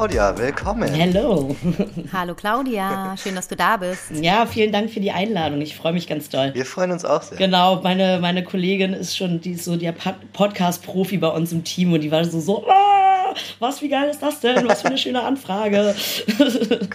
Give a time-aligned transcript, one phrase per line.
[0.00, 0.88] Claudia, willkommen.
[0.94, 1.54] Hello.
[2.14, 4.10] Hallo Claudia, schön, dass du da bist.
[4.12, 5.60] Ja, vielen Dank für die Einladung.
[5.60, 6.54] Ich freue mich ganz doll.
[6.54, 7.36] Wir freuen uns auch sehr.
[7.36, 12.00] Genau, meine, meine Kollegin ist schon die, so der Podcast-Profi bei uns im Team und
[12.00, 14.66] die war so, so ah, was, wie geil ist das denn?
[14.66, 15.94] Was für eine schöne Anfrage.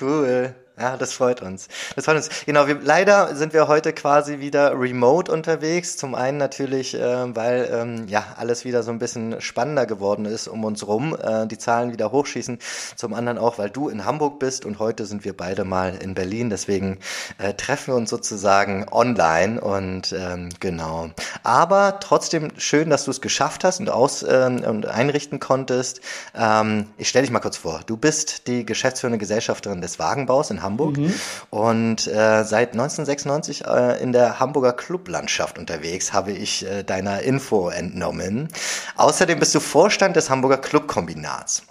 [0.01, 0.55] cool.
[0.77, 1.69] Ja, das freut uns.
[1.95, 2.29] Das freut uns.
[2.45, 5.95] Genau, wir, leider sind wir heute quasi wieder remote unterwegs.
[5.95, 10.49] Zum einen natürlich, äh, weil ähm, ja alles wieder so ein bisschen spannender geworden ist
[10.49, 12.59] um uns rum, äh, die Zahlen wieder hochschießen.
[12.97, 16.13] Zum anderen auch, weil du in Hamburg bist und heute sind wir beide mal in
[16.13, 16.49] Berlin.
[16.49, 16.99] Deswegen
[17.37, 21.09] äh, treffen wir uns sozusagen online und ähm, genau.
[21.43, 26.01] Aber trotzdem schön, dass du es geschafft hast und aus ähm, und einrichten konntest.
[26.35, 27.79] Ähm, ich stelle dich mal kurz vor.
[27.85, 31.13] Du bist die geschäftsführende Gesellschafterin des Wagenbaus in Hamburg mhm.
[31.49, 37.69] und äh, seit 1996 äh, in der Hamburger Clublandschaft unterwegs, habe ich äh, deiner Info
[37.69, 38.49] entnommen.
[38.95, 41.63] Außerdem bist du Vorstand des Hamburger Clubkombinats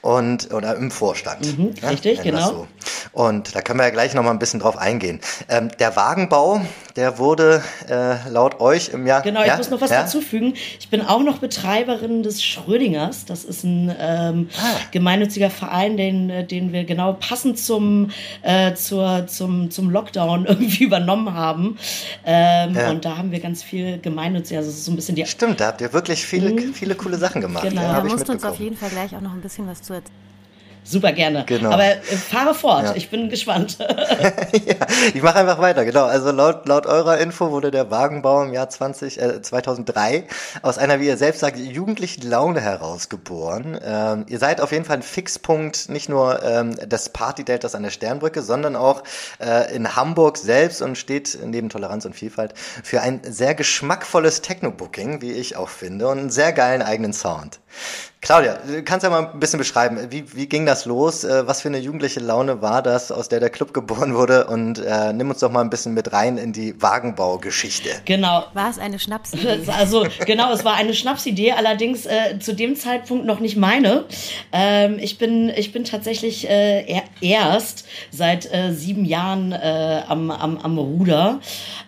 [0.00, 1.58] und oder im Vorstand.
[1.58, 2.48] Mhm, ja, richtig, genau.
[2.48, 2.66] So.
[3.12, 5.20] Und da können wir ja gleich noch mal ein bisschen drauf eingehen.
[5.48, 6.62] Ähm, der Wagenbau,
[6.96, 9.22] der wurde äh, laut euch im Jahr.
[9.22, 10.02] Genau, ich muss noch was ja?
[10.02, 10.54] dazu fügen.
[10.78, 13.26] Ich bin auch noch Betreiberin des Schrödingers.
[13.26, 14.76] Das ist ein ähm, ah.
[14.92, 18.10] gemeinnütziger Verein, den, den wir genau passend zum
[18.42, 21.78] äh, zur, zum, zum Lockdown irgendwie übernommen haben.
[22.24, 22.90] Ähm, ja.
[22.90, 24.56] Und da haben wir ganz viel gemeinnützig.
[24.56, 25.26] Also so ein bisschen die.
[25.26, 26.72] Stimmt, da habt ihr wirklich viele, mhm.
[26.72, 27.68] viele coole Sachen gemacht.
[27.68, 29.82] Genau, ja, da musst du uns auf jeden Fall gleich auch noch ein bisschen was
[29.82, 30.22] zu erzählen.
[30.84, 31.44] Super gerne.
[31.46, 31.70] Genau.
[31.70, 32.94] Aber äh, fahre fort, ja.
[32.96, 33.78] ich bin gespannt.
[33.78, 34.74] ja,
[35.14, 36.04] ich mache einfach weiter, genau.
[36.04, 40.26] Also laut, laut eurer Info wurde der Wagenbau im Jahr 20, äh, 2003
[40.62, 43.78] aus einer, wie ihr selbst sagt, jugendlichen Laune herausgeboren.
[43.84, 47.90] Ähm, ihr seid auf jeden Fall ein Fixpunkt nicht nur ähm, des Party-Deltas an der
[47.90, 49.04] Sternbrücke, sondern auch
[49.40, 55.22] äh, in Hamburg selbst und steht neben Toleranz und Vielfalt für ein sehr geschmackvolles Techno-Booking,
[55.22, 57.60] wie ich auch finde, und einen sehr geilen eigenen Sound.
[58.22, 61.24] Claudia, du kannst ja mal ein bisschen beschreiben, wie, wie ging das los?
[61.24, 64.46] Äh, was für eine jugendliche Laune war das, aus der der Club geboren wurde?
[64.46, 67.90] Und äh, nimm uns doch mal ein bisschen mit rein in die Wagenbaugeschichte.
[68.04, 68.44] Genau.
[68.54, 69.66] War es eine Schnapsidee?
[69.76, 74.04] Also genau, es war eine Schnapsidee, allerdings äh, zu dem Zeitpunkt noch nicht meine.
[74.52, 80.58] Ähm, ich, bin, ich bin tatsächlich äh, erst seit äh, sieben Jahren äh, am, am,
[80.58, 81.40] am Ruder,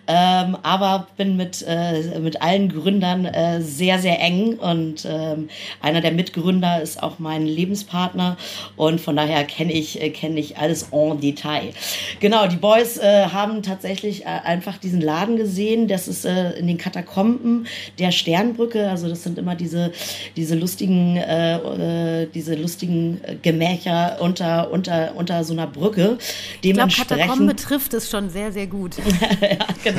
[0.07, 5.49] ähm, aber bin mit, äh, mit allen Gründern äh, sehr, sehr eng und ähm,
[5.81, 8.37] einer der Mitgründer ist auch mein Lebenspartner
[8.75, 11.71] und von daher kenne ich, äh, kenn ich alles en Detail.
[12.19, 15.87] Genau, die Boys äh, haben tatsächlich äh, einfach diesen Laden gesehen.
[15.87, 17.67] Das ist äh, in den Katakomben
[17.99, 18.89] der Sternbrücke.
[18.89, 19.91] Also das sind immer diese,
[20.35, 26.17] diese lustigen, äh, äh, diese lustigen Gemächer unter, unter, unter so einer Brücke.
[26.61, 28.95] Ich glaube, Katakomben betrifft es schon sehr, sehr gut.
[29.41, 29.94] ja, genau.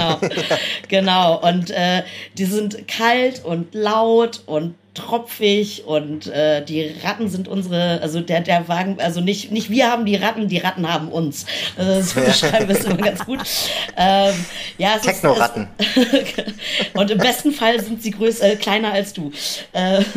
[0.89, 1.41] Genau.
[1.41, 1.73] Und
[2.37, 8.41] die sind kalt und laut und tropfig und äh, die Ratten sind unsere, also der,
[8.41, 11.47] der Wagen, also nicht, nicht wir haben die Ratten, die Ratten haben uns.
[11.77, 13.41] Also so beschreiben wir es immer ganz gut.
[13.97, 14.35] Ähm,
[14.79, 15.69] ja, Techno-Ratten.
[16.95, 19.31] und im besten Fall sind sie größer, äh, kleiner als du.
[19.73, 20.03] Äh,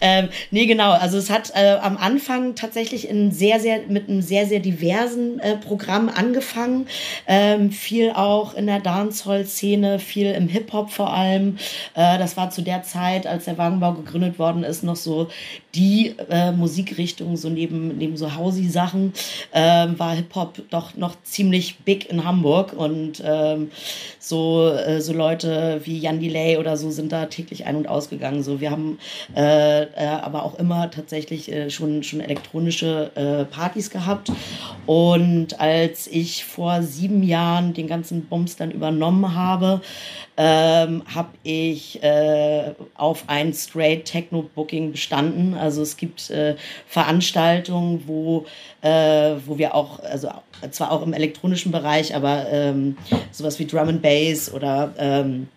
[0.00, 0.92] ähm, nee, genau.
[0.92, 5.38] Also es hat äh, am Anfang tatsächlich in sehr, sehr, mit einem sehr, sehr diversen
[5.40, 6.86] äh, Programm angefangen.
[7.26, 11.58] Ähm, viel auch in der Dancehall-Szene, viel im Hip-Hop vor allem.
[11.94, 15.28] Äh, das war zu der Zeit, als der Wagenbau gegründet worden ist, noch so
[15.74, 19.12] die äh, Musikrichtung, so neben, neben so Hausi-Sachen,
[19.52, 22.72] ähm, war Hip-Hop doch noch ziemlich big in Hamburg.
[22.72, 23.70] Und ähm,
[24.18, 28.42] so, äh, so Leute wie Jan Delay oder so sind da täglich ein- und ausgegangen.
[28.42, 28.98] So, wir haben
[29.34, 34.30] äh, äh, aber auch immer tatsächlich äh, schon, schon elektronische äh, Partys gehabt.
[34.86, 39.80] Und als ich vor sieben Jahren den ganzen Bums dann übernommen habe,
[40.36, 45.54] ähm, habe ich äh, auf ein Straight Techno Booking bestanden.
[45.54, 46.56] Also es gibt äh,
[46.86, 48.46] Veranstaltungen, wo,
[48.80, 50.30] äh, wo wir auch, also
[50.70, 52.96] zwar auch im elektronischen Bereich, aber ähm,
[53.32, 55.48] sowas wie Drum and Bass oder ähm,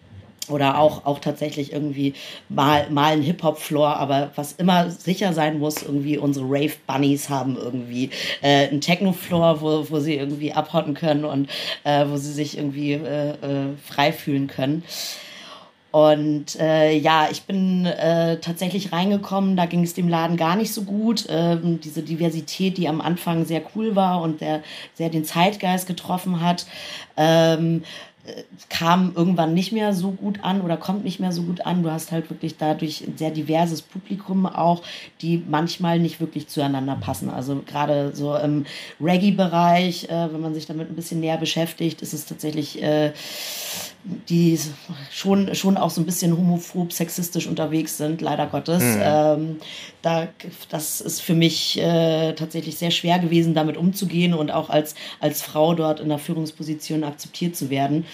[0.49, 2.13] oder auch, auch tatsächlich irgendwie
[2.49, 8.09] mal, mal ein Hip-Hop-Floor, aber was immer sicher sein muss, irgendwie unsere Rave-Bunnies haben irgendwie
[8.41, 11.49] äh, einen Techno-Floor, wo, wo sie irgendwie abhotten können und
[11.83, 14.83] äh, wo sie sich irgendwie äh, äh, frei fühlen können.
[15.93, 20.73] Und äh, ja, ich bin äh, tatsächlich reingekommen, da ging es dem Laden gar nicht
[20.73, 21.27] so gut.
[21.29, 24.63] Ähm, diese Diversität, die am Anfang sehr cool war und der
[24.95, 26.65] sehr den Zeitgeist getroffen hat,
[27.15, 27.83] ähm,
[28.69, 31.83] kam irgendwann nicht mehr so gut an oder kommt nicht mehr so gut an.
[31.83, 34.81] Du hast halt wirklich dadurch ein sehr diverses Publikum auch,
[35.21, 37.29] die manchmal nicht wirklich zueinander passen.
[37.29, 38.65] Also gerade so im
[39.01, 43.11] Reggae-Bereich, äh, wenn man sich damit ein bisschen näher beschäftigt, ist es tatsächlich äh,
[44.03, 44.59] die
[45.11, 48.83] schon, schon auch so ein bisschen homophob, sexistisch unterwegs sind, leider Gottes.
[48.83, 49.01] Mhm.
[49.01, 49.57] Ähm,
[50.01, 50.27] da,
[50.69, 55.41] das ist für mich äh, tatsächlich sehr schwer gewesen, damit umzugehen und auch als, als
[55.41, 58.05] Frau dort in der Führungsposition akzeptiert zu werden.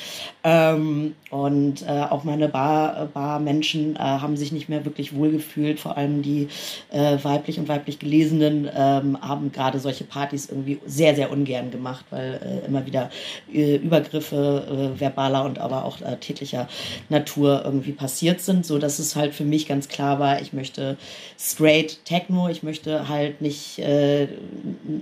[0.44, 5.80] Ähm, und äh, auch meine Bar, Barmenschen äh, haben sich nicht mehr wirklich wohlgefühlt.
[5.80, 6.48] Vor allem die
[6.92, 12.06] äh, weiblich und weiblich Gelesenen ähm, haben gerade solche Partys irgendwie sehr, sehr ungern gemacht,
[12.12, 13.10] weil äh, immer wieder
[13.52, 16.68] äh, Übergriffe verbaler und aber auch äh, tätlicher
[17.10, 20.98] Natur irgendwie passiert sind, so dass es halt für mich ganz klar war, ich möchte
[21.38, 24.28] straight Techno, ich möchte halt nicht, äh,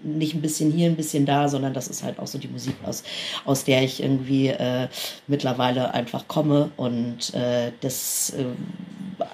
[0.03, 2.75] nicht ein bisschen hier, ein bisschen da, sondern das ist halt auch so die Musik,
[2.83, 3.03] aus,
[3.45, 4.87] aus der ich irgendwie äh,
[5.27, 8.45] mittlerweile einfach einfach komme und äh, das äh,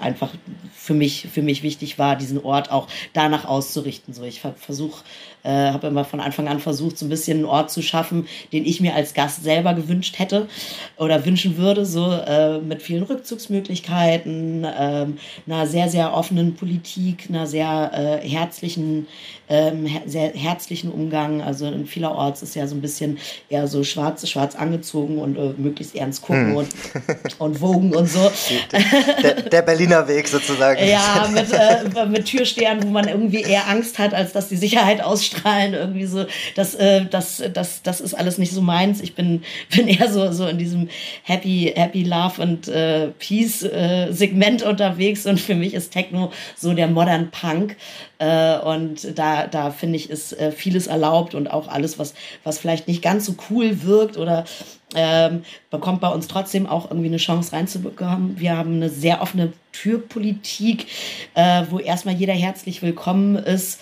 [0.02, 0.32] einfach
[0.74, 4.14] für mich, für mich wichtig war, diesen Ort auch danach auszurichten.
[4.14, 5.04] So, ich versuche
[5.44, 8.66] äh, habe immer von Anfang an versucht, so ein bisschen einen Ort zu schaffen, den
[8.66, 10.48] ich mir als Gast selber gewünscht hätte
[10.98, 15.06] oder wünschen würde, so äh, mit vielen Rückzugsmöglichkeiten, äh,
[15.46, 19.08] einer sehr, sehr offenen Politik, einer sehr äh, herzlichen,
[19.50, 21.42] ähm, her sehr herzlichen Umgang.
[21.42, 23.18] Also in vielerorts ist ja so ein bisschen
[23.50, 26.56] eher so schwarz, schwarz angezogen und äh, möglichst ernst gucken hm.
[26.56, 26.70] und,
[27.40, 28.32] und wogen und so.
[29.22, 30.86] Der, der, Berliner Weg sozusagen.
[30.88, 35.04] Ja, mit, äh, mit Türstern, wo man irgendwie eher Angst hat, als dass die Sicherheit
[35.04, 36.26] ausstrahlt ausstrahlen, irgendwie so,
[36.56, 39.02] das, äh, das, das, das ist alles nicht so meins.
[39.02, 39.44] Ich bin,
[39.76, 40.90] bin eher so, so in diesem
[41.24, 46.74] Happy, Happy Love und äh, Peace äh, Segment unterwegs und für mich ist Techno so
[46.74, 47.78] der Modern Punk.
[48.20, 52.14] Äh, und da, da finde ich, ist äh, vieles erlaubt und auch alles, was,
[52.44, 54.46] was vielleicht nicht ganz so cool wirkt oder
[54.96, 58.40] ähm, bekommt bei uns trotzdem auch irgendwie eine Chance reinzubekommen.
[58.40, 60.86] Wir haben eine sehr offene Türpolitik,
[61.34, 63.80] äh, wo erstmal jeder herzlich willkommen ist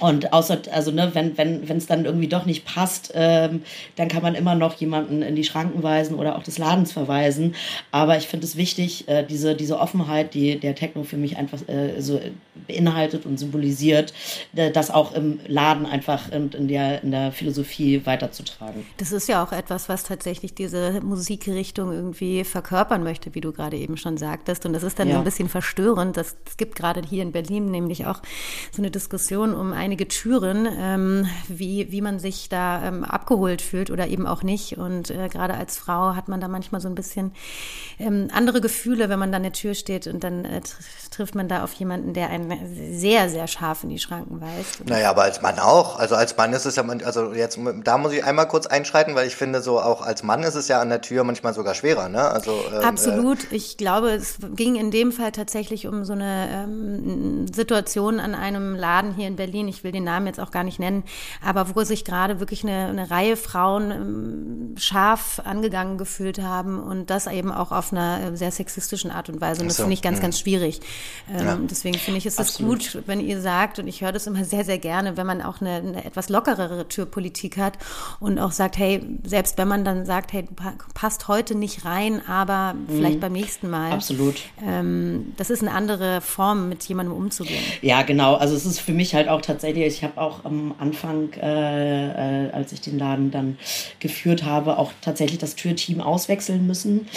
[0.00, 3.62] und außer, also ne, wenn wenn wenn es dann irgendwie doch nicht passt, ähm,
[3.96, 7.54] dann kann man immer noch jemanden in die Schranken weisen oder auch des Ladens verweisen.
[7.92, 11.66] Aber ich finde es wichtig, äh, diese diese Offenheit, die der Techno für mich einfach
[11.66, 12.20] äh, so
[12.66, 14.12] beinhaltet und symbolisiert,
[14.54, 18.84] äh, das auch im Laden einfach und in der in der Philosophie weiterzutragen.
[18.98, 23.78] Das ist ja auch etwas, was tatsächlich diese Musikrichtung irgendwie verkörpern möchte, wie du gerade
[23.78, 24.66] eben schon sagtest.
[24.66, 25.16] Und das ist dann ja.
[25.16, 26.18] ein bisschen verstörend.
[26.18, 28.20] Das, es gibt gerade hier in Berlin nämlich auch
[28.72, 33.62] so eine Diskussion um ein einige Türen, ähm, wie, wie man sich da ähm, abgeholt
[33.62, 34.78] fühlt oder eben auch nicht.
[34.78, 37.30] Und äh, gerade als Frau hat man da manchmal so ein bisschen
[38.00, 40.60] ähm, andere Gefühle, wenn man da an der Tür steht und dann äh,
[41.16, 44.84] trifft man da auf jemanden, der einen sehr, sehr scharf in die Schranken weist.
[44.84, 45.98] Naja, aber als Mann auch.
[45.98, 49.26] Also als Mann ist es ja, also jetzt, da muss ich einmal kurz einschreiten, weil
[49.26, 52.08] ich finde, so auch als Mann ist es ja an der Tür manchmal sogar schwerer,
[52.08, 52.22] ne?
[52.22, 53.52] Also, ähm, Absolut.
[53.52, 58.34] Äh, ich glaube, es ging in dem Fall tatsächlich um so eine ähm, Situation an
[58.34, 59.68] einem Laden hier in Berlin.
[59.68, 61.04] Ich ich will den Namen jetzt auch gar nicht nennen,
[61.44, 67.10] aber wo sich gerade wirklich eine, eine Reihe Frauen ähm, scharf angegangen gefühlt haben und
[67.10, 69.60] das eben auch auf einer äh, sehr sexistischen Art und Weise.
[69.60, 69.82] Und das so.
[69.82, 70.22] finde ich ganz, mhm.
[70.22, 70.80] ganz schwierig.
[71.30, 71.58] Ähm, ja.
[71.70, 74.64] Deswegen finde ich, ist es gut, wenn ihr sagt, und ich höre das immer sehr,
[74.64, 77.74] sehr gerne, wenn man auch eine, eine etwas lockerere Türpolitik hat
[78.20, 80.54] und auch sagt, hey, selbst wenn man dann sagt, hey, du
[80.94, 82.86] passt heute nicht rein, aber mhm.
[82.88, 83.92] vielleicht beim nächsten Mal.
[83.92, 84.36] Absolut.
[84.64, 87.62] Ähm, das ist eine andere Form, mit jemandem umzugehen.
[87.82, 88.34] Ja, genau.
[88.34, 92.46] Also es ist für mich halt auch tatsächlich tatsächlich, ich habe auch am Anfang, äh,
[92.46, 93.58] äh, als ich den Laden dann
[93.98, 97.08] geführt habe, auch tatsächlich das Türteam auswechseln müssen.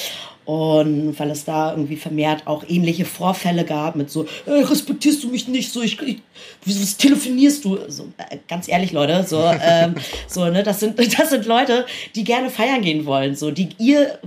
[0.50, 5.28] Und weil es da irgendwie vermehrt auch ähnliche Vorfälle gab mit so, äh, respektierst du
[5.28, 6.24] mich nicht, so, ich, ich
[6.66, 7.78] wieso telefonierst du?
[7.88, 9.94] So, äh, ganz ehrlich, Leute, so, ähm,
[10.28, 14.18] so, ne, das sind, das sind Leute, die gerne feiern gehen wollen, so, die ihr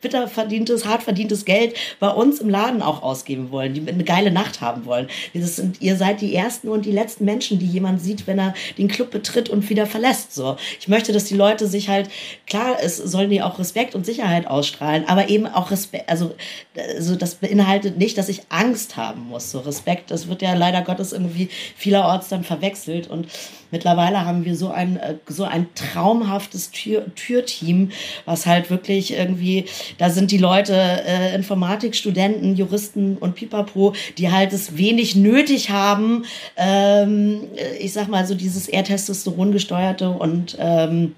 [0.00, 4.30] bitter verdientes, hart verdientes Geld bei uns im Laden auch ausgeben wollen, die eine geile
[4.30, 5.08] Nacht haben wollen.
[5.34, 8.54] Das sind, ihr seid die ersten und die letzten Menschen, die jemand sieht, wenn er
[8.76, 10.34] den Club betritt und wieder verlässt.
[10.34, 12.08] So, ich möchte, dass die Leute sich halt
[12.46, 16.08] klar, es sollen die auch Respekt und Sicherheit ausstrahlen, aber eben auch Respekt.
[16.08, 16.34] Also,
[16.76, 19.50] also das beinhaltet nicht, dass ich Angst haben muss.
[19.50, 23.26] So Respekt, das wird ja leider Gottes irgendwie vielerorts dann verwechselt und
[23.70, 27.90] Mittlerweile haben wir so ein, äh, so ein traumhaftes Tür, Türteam,
[28.24, 34.52] was halt wirklich irgendwie, da sind die Leute, äh, Informatikstudenten, Juristen und Pipapo, die halt
[34.52, 36.24] es wenig nötig haben,
[36.56, 37.40] ähm,
[37.80, 41.14] ich sag mal so dieses eher Testosteron gesteuerte und ähm,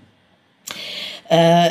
[1.29, 1.71] äh,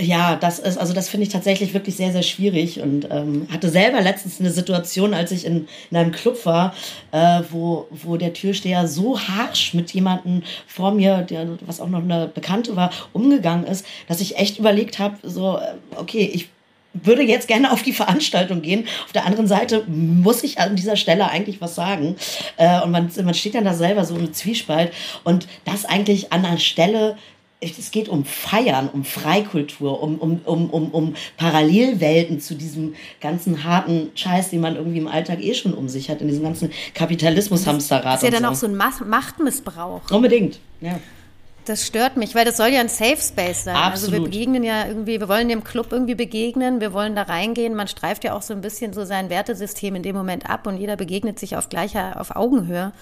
[0.00, 3.68] ja, das ist, also das finde ich tatsächlich wirklich sehr, sehr schwierig und ähm, hatte
[3.68, 6.74] selber letztens eine Situation, als ich in, in einem Club war,
[7.12, 12.02] äh, wo, wo der Türsteher so harsch mit jemandem vor mir, der, was auch noch
[12.02, 16.48] eine Bekannte war, umgegangen ist, dass ich echt überlegt habe, so, äh, okay, ich
[16.92, 18.86] würde jetzt gerne auf die Veranstaltung gehen.
[19.04, 22.16] Auf der anderen Seite muss ich an dieser Stelle eigentlich was sagen.
[22.56, 24.92] Äh, und man, man steht dann da selber so im Zwiespalt.
[25.22, 27.16] Und das eigentlich an einer Stelle,
[27.60, 33.64] es geht um Feiern, um Freikultur, um, um, um, um, um Parallelwelten zu diesem ganzen
[33.64, 36.70] harten Scheiß, den man irgendwie im Alltag eh schon um sich hat, in diesem ganzen
[36.94, 38.14] Kapitalismus-Hamsterrad.
[38.14, 38.48] Das ist ja dann so.
[38.48, 40.10] auch so ein Machtmissbrauch.
[40.10, 40.98] Unbedingt, ja.
[41.64, 43.76] Das stört mich, weil das soll ja ein Safe Space sein.
[43.76, 43.92] Absolut.
[43.92, 47.74] Also wir begegnen ja irgendwie, wir wollen dem Club irgendwie begegnen, wir wollen da reingehen.
[47.74, 50.78] Man streift ja auch so ein bisschen so sein Wertesystem in dem Moment ab und
[50.78, 52.92] jeder begegnet sich auf gleicher, auf Augenhöhe.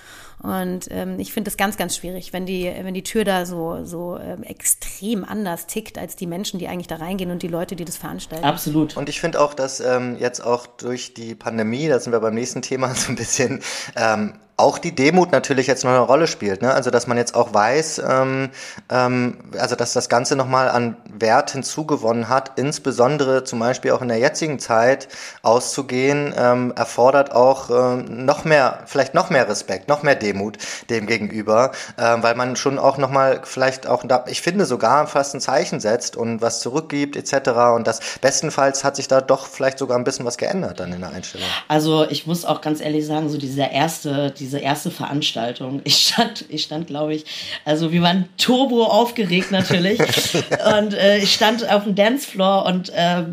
[0.41, 3.85] Und ähm, ich finde das ganz, ganz schwierig, wenn die, wenn die Tür da so,
[3.85, 7.75] so ähm, extrem anders tickt als die Menschen, die eigentlich da reingehen und die Leute,
[7.75, 8.45] die das veranstalten.
[8.45, 8.97] Absolut.
[8.97, 12.35] Und ich finde auch, dass ähm, jetzt auch durch die Pandemie, da sind wir beim
[12.35, 13.63] nächsten Thema so ein bisschen,
[13.97, 16.63] ähm, auch die Demut natürlich jetzt noch eine Rolle spielt.
[16.63, 16.75] Ne?
[16.75, 18.51] Also dass man jetzt auch weiß, ähm,
[18.91, 24.09] ähm, also dass das Ganze nochmal an Wert hinzugewonnen hat, insbesondere zum Beispiel auch in
[24.09, 25.09] der jetzigen Zeit
[25.43, 30.59] auszugehen, ähm, erfordert auch ähm, noch mehr, vielleicht noch mehr Respekt, noch mehr Demut
[30.91, 35.37] dem gegenüber, ähm, weil man schon auch nochmal vielleicht auch, da, ich finde sogar fast
[35.37, 37.51] ein Zeichen setzt und was zurückgibt etc.
[37.77, 41.01] Und das bestenfalls hat sich da doch vielleicht sogar ein bisschen was geändert dann in
[41.01, 41.47] der Einstellung.
[41.69, 45.83] Also ich muss auch ganz ehrlich sagen, so dieser erste, dieser diese erste Veranstaltung.
[45.85, 47.27] Ich stand, ich stand, glaube ich,
[47.67, 50.01] also wir waren turbo aufgeregt natürlich.
[50.79, 53.25] und äh, ich stand auf dem Dancefloor und äh,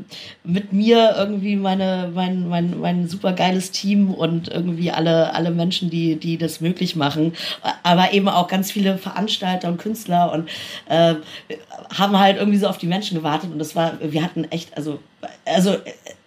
[0.43, 5.89] mit mir irgendwie meine, mein, mein, mein super geiles Team und irgendwie alle, alle Menschen,
[5.89, 7.33] die, die das möglich machen.
[7.83, 10.49] Aber eben auch ganz viele Veranstalter und Künstler und
[10.89, 11.15] äh,
[11.97, 14.99] haben halt irgendwie so auf die Menschen gewartet und das war, wir hatten echt, also
[15.45, 15.77] also,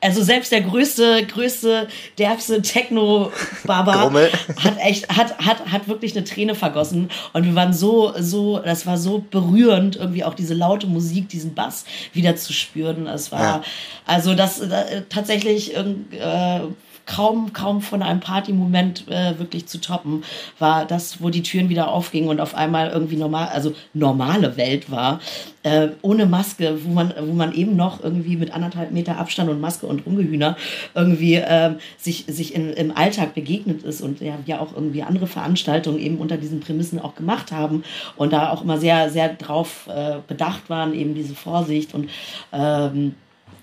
[0.00, 1.88] also selbst der größte, größte,
[2.18, 7.10] derbste Techno-Barbar hat echt, hat, hat, hat wirklich eine Träne vergossen.
[7.32, 11.54] Und wir waren so, so, das war so berührend, irgendwie auch diese laute Musik, diesen
[11.54, 13.06] Bass wieder zu spüren.
[13.06, 13.62] Es war, ja.
[14.06, 16.60] also das äh, tatsächlich, äh,
[17.08, 20.22] kaum, kaum von einem Partymoment äh, wirklich zu toppen,
[20.58, 24.90] war das, wo die Türen wieder aufgingen und auf einmal irgendwie normal, also normale Welt
[24.90, 25.18] war,
[25.62, 29.60] äh, ohne Maske, wo man, wo man eben noch irgendwie mit anderthalb Meter Abstand und
[29.60, 30.56] Maske und Rumgehühner
[30.94, 35.26] irgendwie äh, sich, sich in, im Alltag begegnet ist und ja, ja auch irgendwie andere
[35.26, 37.84] Veranstaltungen eben unter diesen Prämissen auch gemacht haben
[38.16, 42.10] und da auch immer sehr, sehr drauf äh, bedacht waren, eben diese Vorsicht und
[42.52, 43.14] ähm,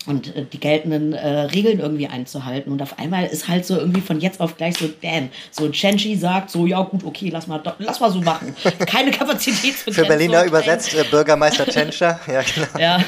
[0.08, 2.72] und äh, die geltenden äh, Regeln irgendwie einzuhalten.
[2.72, 6.16] Und auf einmal ist halt so irgendwie von jetzt auf gleich so, damn, so Chenchi
[6.16, 8.56] sagt so, ja gut, okay, lass mal, lass mal so machen.
[8.88, 9.94] Keine Kapazitätsbegrenzung.
[9.94, 12.20] Für Berliner übersetzt äh, Bürgermeister Tschentscher.
[12.28, 12.80] Ja, genau.
[12.80, 13.04] Ja.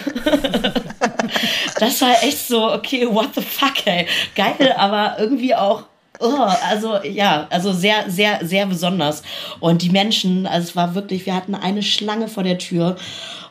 [1.79, 4.07] das war echt so, okay, what the fuck, ey.
[4.35, 5.83] Geil, aber irgendwie auch
[6.19, 9.23] Oh, also ja, also sehr, sehr, sehr besonders.
[9.59, 12.97] Und die Menschen, also es war wirklich, wir hatten eine Schlange vor der Tür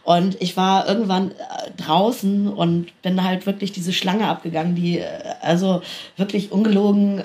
[0.03, 1.35] und ich war irgendwann äh,
[1.77, 5.07] draußen und bin halt wirklich diese Schlange abgegangen, die äh,
[5.43, 5.83] also
[6.17, 7.25] wirklich ungelogen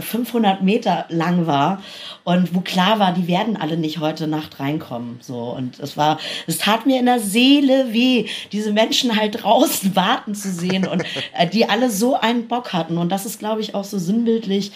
[0.00, 1.82] 500 äh, Meter lang war
[2.24, 5.18] und wo klar war, die werden alle nicht heute Nacht reinkommen.
[5.20, 9.94] So und es war, es tat mir in der Seele weh, diese Menschen halt draußen
[9.96, 11.04] warten zu sehen und
[11.52, 14.72] die alle so einen Bock hatten und das ist, glaube ich, auch so sinnbildlich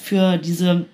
[0.00, 0.86] für diese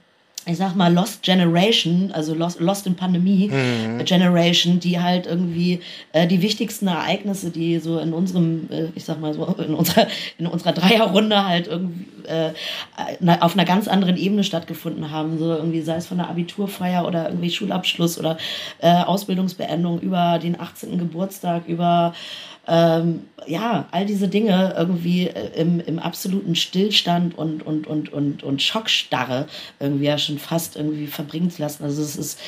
[0.49, 4.05] ich sag mal, Lost Generation, also Lost, Lost in Pandemie mhm.
[4.05, 5.81] Generation, die halt irgendwie
[6.13, 10.07] äh, die wichtigsten Ereignisse, die so in unserem, äh, ich sag mal so, in unserer,
[10.39, 12.53] in unserer Dreierrunde halt irgendwie äh,
[13.41, 15.39] auf einer ganz anderen Ebene stattgefunden haben.
[15.39, 18.39] So irgendwie, sei es von der Abiturfeier oder irgendwie Schulabschluss oder
[18.81, 20.99] äh, Ausbildungsbeendung über den 18.
[20.99, 22.15] Geburtstag, über
[22.69, 28.43] ähm, ja, all diese Dinge irgendwie äh, im, im absoluten Stillstand und, und, und, und,
[28.43, 29.47] und Schockstarre
[29.81, 31.83] irgendwie ja schon fast irgendwie verbringen zu lassen.
[31.85, 32.39] Also es ist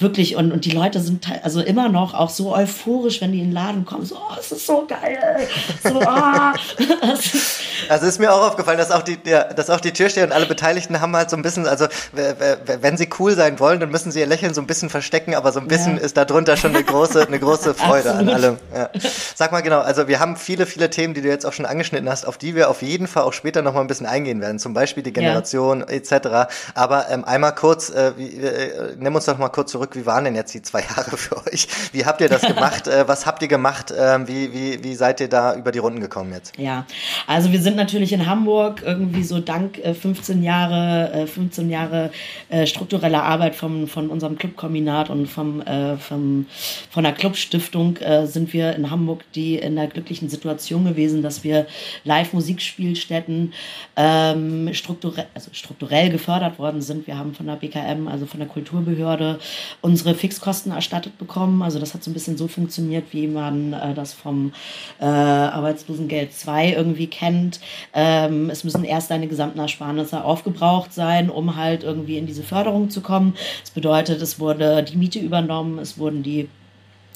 [0.00, 3.46] wirklich, und, und die Leute sind also immer noch auch so euphorisch, wenn die in
[3.46, 5.48] den Laden kommen, so, oh, es ist so geil.
[5.82, 6.06] So, oh.
[7.88, 10.46] also ist mir auch aufgefallen, dass auch die, ja, dass auch die Türsteher und alle
[10.46, 14.20] Beteiligten haben halt so ein bisschen, also wenn sie cool sein wollen, dann müssen sie
[14.20, 16.02] ihr Lächeln so ein bisschen verstecken, aber so ein bisschen ja.
[16.02, 18.56] ist darunter schon eine große, eine große Freude an allem.
[18.74, 18.90] Ja.
[19.34, 22.08] Sag mal genau, also wir haben viele, viele Themen, die du jetzt auch schon angeschnitten
[22.08, 24.74] hast, auf die wir auf jeden Fall auch später nochmal ein bisschen eingehen werden, zum
[24.74, 25.86] Beispiel die Generation ja.
[25.88, 26.52] etc.
[26.74, 30.24] Aber ähm, einmal kurz, äh, wie, äh, nimm uns doch mal kurz zurück, wie waren
[30.24, 31.66] denn jetzt die zwei Jahre für euch?
[31.92, 32.86] Wie habt ihr das gemacht?
[32.88, 33.90] äh, was habt ihr gemacht?
[33.90, 36.56] Äh, wie, wie, wie seid ihr da über die Runden gekommen jetzt?
[36.58, 36.86] Ja,
[37.26, 42.10] also wir sind natürlich in Hamburg irgendwie so dank äh, 15 Jahre, äh, 15 Jahre
[42.48, 45.62] äh, struktureller Arbeit vom, von unserem Clubkombinat und vom,
[45.98, 46.46] vom,
[46.90, 51.66] von der Clubstiftung sind wir in Hamburg die in der glücklichen Situation gewesen, dass wir
[52.04, 53.52] Live-Musikspielstätten
[53.96, 57.06] ähm, strukturell, also strukturell gefördert worden sind.
[57.06, 59.38] Wir haben von der BKM, also von der Kulturbehörde,
[59.82, 61.62] unsere Fixkosten erstattet bekommen.
[61.62, 64.52] Also das hat so ein bisschen so funktioniert, wie man äh, das vom
[65.00, 67.60] äh, Arbeitslosengeld 2 irgendwie kennt.
[67.94, 72.90] Ähm, es müssen erst deine gesamten Ersparnisse aufgebraucht sein, um halt irgendwie in diese Förderung
[72.90, 73.34] zu kommen.
[73.62, 76.48] Das bedeutet, es wurde die Miete übernommen, es wurden die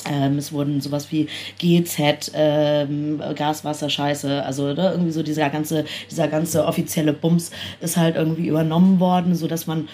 [0.07, 1.29] ähm, es wurden sowas wie
[1.59, 7.51] GZ, ähm, Gas, Wasser, Scheiße, also ne, irgendwie so dieser ganze, dieser ganze offizielle Bums
[7.81, 9.89] ist halt irgendwie übernommen worden, sodass man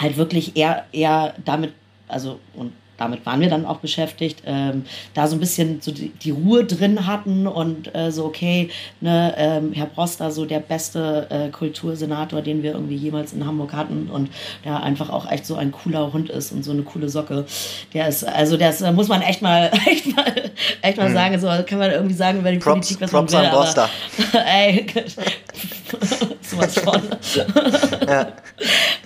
[0.00, 1.72] halt wirklich eher, eher damit,
[2.08, 6.10] also und damit waren wir dann auch beschäftigt, ähm, da so ein bisschen so die,
[6.10, 8.68] die Ruhe drin hatten und äh, so, okay,
[9.00, 13.72] ne, ähm, Herr Broster, so der beste äh, Kultursenator, den wir irgendwie jemals in Hamburg
[13.72, 14.30] hatten und
[14.64, 17.46] der einfach auch echt so ein cooler Hund ist und so eine coole Socke.
[17.94, 20.50] Der ist, also das muss man echt mal, echt mal,
[20.82, 21.14] echt mal hm.
[21.14, 23.48] sagen, so kann man irgendwie sagen über die Props, Politik, was Props man will.
[23.48, 23.90] An Broster.
[24.32, 24.86] Aber, ey,
[26.42, 27.02] sowas von.
[28.06, 28.26] ja.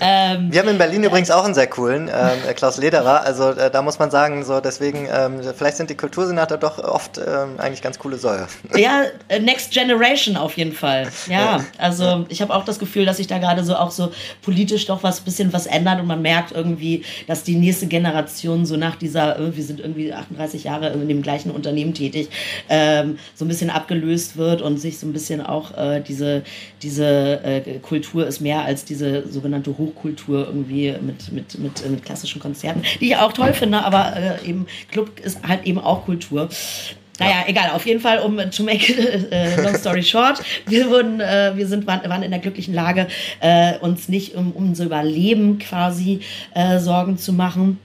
[0.00, 3.70] ähm, wir haben in Berlin übrigens auch einen sehr coolen, ähm, Klaus Lederer, also äh,
[3.70, 7.82] da muss man sagen, so deswegen, ähm, vielleicht sind die Kultursenator doch oft ähm, eigentlich
[7.82, 8.46] ganz coole Säue.
[8.76, 11.08] Ja, äh, Next Generation auf jeden Fall.
[11.28, 11.64] Ja, ja.
[11.78, 14.12] also ich habe auch das Gefühl, dass sich da gerade so auch so
[14.42, 18.76] politisch doch was bisschen was ändert und man merkt irgendwie, dass die nächste Generation so
[18.76, 22.28] nach dieser, äh, wir sind irgendwie 38 Jahre in dem gleichen Unternehmen tätig,
[22.68, 26.42] ähm, so ein bisschen abgelöst wird und sich so ein bisschen auch äh, diese,
[26.82, 32.40] diese äh, Kultur ist mehr als diese sogenannte Hochkultur irgendwie mit, mit, mit, mit klassischen
[32.40, 33.84] Konzerten, die ich auch toll finde ne?
[33.84, 36.48] aber äh, eben Club ist halt eben auch Kultur.
[37.18, 37.48] Naja, ja.
[37.48, 38.92] egal, auf jeden Fall, um to make
[39.30, 43.06] äh, long story short, wir wurden, äh, wir sind, waren, waren in der glücklichen Lage,
[43.40, 46.20] äh, uns nicht um, um unser Überleben quasi
[46.54, 47.78] äh, Sorgen zu machen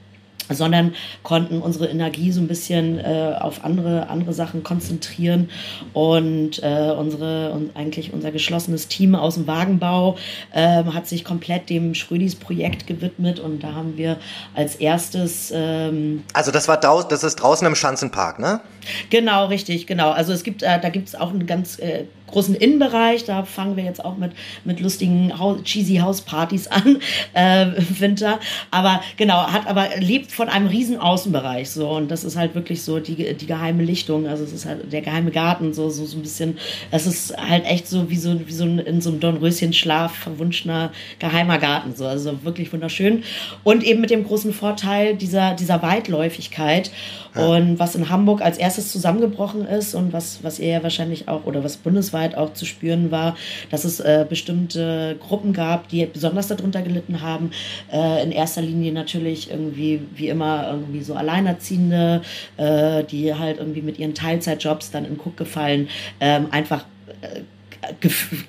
[0.49, 5.49] sondern konnten unsere Energie so ein bisschen äh, auf andere, andere Sachen konzentrieren
[5.93, 10.17] und äh, unsere und eigentlich unser geschlossenes Team aus dem Wagenbau
[10.53, 14.17] äh, hat sich komplett dem Schrödis Projekt gewidmet und da haben wir
[14.55, 18.61] als erstes ähm, also das war das ist draußen im Schanzenpark, ne?
[19.09, 20.11] Genau, richtig, genau.
[20.11, 23.25] Also es gibt äh, da gibt es auch einen ganz äh, großen Innenbereich.
[23.25, 24.31] Da fangen wir jetzt auch mit,
[24.65, 25.31] mit lustigen
[25.63, 26.99] cheesy House-Partys an
[27.33, 28.39] äh, im Winter.
[28.71, 32.83] Aber genau, hat aber lebt von einem riesen Außenbereich so und das ist halt wirklich
[32.83, 34.27] so die, die geheime Lichtung.
[34.27, 36.57] Also es ist halt der geheime Garten so so so ein bisschen.
[36.91, 40.91] Es ist halt echt so wie so wie so ein, in so einem Dornröschen-Schlaf verwunschener
[41.19, 42.05] geheimer Garten so.
[42.05, 43.23] Also wirklich wunderschön
[43.63, 46.91] und eben mit dem großen Vorteil dieser dieser Weitläufigkeit
[47.35, 51.45] und was in Hamburg als erstes zusammengebrochen ist und was, was ihr ja wahrscheinlich auch
[51.45, 53.35] oder was bundesweit auch zu spüren war,
[53.69, 57.51] dass es äh, bestimmte Gruppen gab, die besonders darunter gelitten haben.
[57.91, 62.21] Äh, in erster Linie natürlich irgendwie, wie immer, irgendwie so Alleinerziehende,
[62.57, 65.87] äh, die halt irgendwie mit ihren Teilzeitjobs dann in Guck gefallen,
[66.19, 66.85] ähm, einfach
[67.21, 67.41] äh,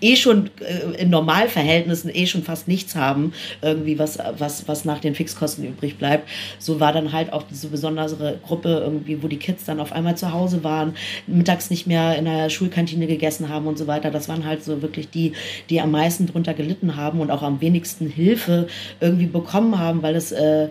[0.01, 4.99] eh schon äh, in Normalverhältnissen eh schon fast nichts haben, irgendwie was, was, was nach
[4.99, 6.29] den Fixkosten übrig bleibt.
[6.59, 10.16] So war dann halt auch diese besondere Gruppe irgendwie, wo die Kids dann auf einmal
[10.16, 10.95] zu Hause waren,
[11.27, 14.11] mittags nicht mehr in der Schulkantine gegessen haben und so weiter.
[14.11, 15.33] Das waren halt so wirklich die,
[15.69, 18.66] die am meisten drunter gelitten haben und auch am wenigsten Hilfe
[19.01, 20.69] irgendwie bekommen haben, weil es äh,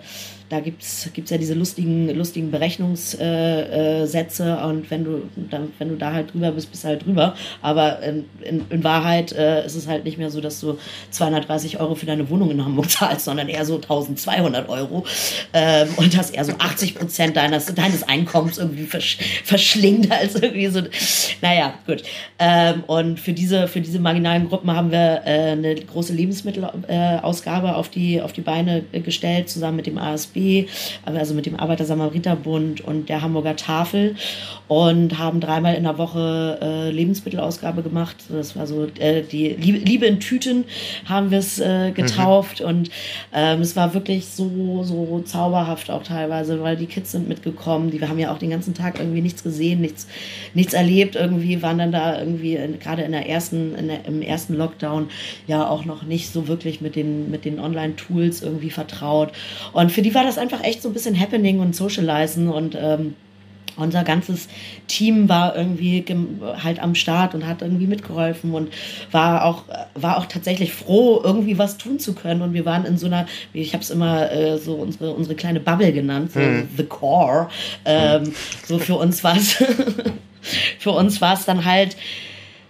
[0.50, 5.90] da gibt es ja diese lustigen, lustigen Berechnungssätze äh, äh, und wenn du, da, wenn
[5.90, 7.36] du da halt drüber bist, bist du halt drüber.
[7.62, 10.80] Aber in, in, in Wahrheit äh, ist es halt nicht mehr so, dass du
[11.12, 15.06] 230 Euro für deine Wohnung in Hamburg zahlst, sondern eher so 1200 Euro
[15.54, 20.68] ähm, und das eher so 80 Prozent deines, deines Einkommens irgendwie versch verschlingt als irgendwie
[20.68, 20.82] so.
[21.42, 22.02] Naja, gut.
[22.40, 27.90] Ähm, und für diese, für diese marginalen Gruppen haben wir äh, eine große Lebensmittelausgabe auf,
[27.90, 30.39] die, auf die Beine gestellt, zusammen mit dem ASB
[31.06, 34.16] also mit dem Arbeiter-Samariter-Bund und der Hamburger Tafel
[34.68, 38.16] und haben dreimal in der Woche äh, Lebensmittelausgabe gemacht.
[38.30, 40.66] Das war so äh, die Liebe, Liebe, in Tüten
[41.06, 42.68] haben wir es äh, getauft mhm.
[42.68, 42.90] und
[43.34, 47.90] ähm, es war wirklich so so zauberhaft auch teilweise, weil die Kids sind mitgekommen.
[47.90, 50.08] Die wir haben ja auch den ganzen Tag irgendwie nichts gesehen, nichts
[50.54, 51.16] nichts erlebt.
[51.16, 55.10] Irgendwie waren dann da irgendwie gerade in der ersten in der, im ersten Lockdown
[55.48, 59.32] ja auch noch nicht so wirklich mit den mit den Online-Tools irgendwie vertraut
[59.74, 63.16] und für die war das einfach echt so ein bisschen Happening und Socializen und ähm,
[63.80, 64.48] unser ganzes
[64.88, 66.04] Team war irgendwie
[66.62, 68.72] halt am Start und hat irgendwie mitgeholfen und
[69.12, 69.64] war auch
[69.96, 73.26] war auch tatsächlich froh irgendwie was tun zu können und wir waren in so einer
[73.54, 76.68] ich habe es immer äh, so unsere unsere kleine Bubble genannt so hm.
[76.76, 77.50] the core
[77.86, 78.34] ähm,
[78.66, 79.54] so für uns war es
[80.80, 81.96] für uns war es dann halt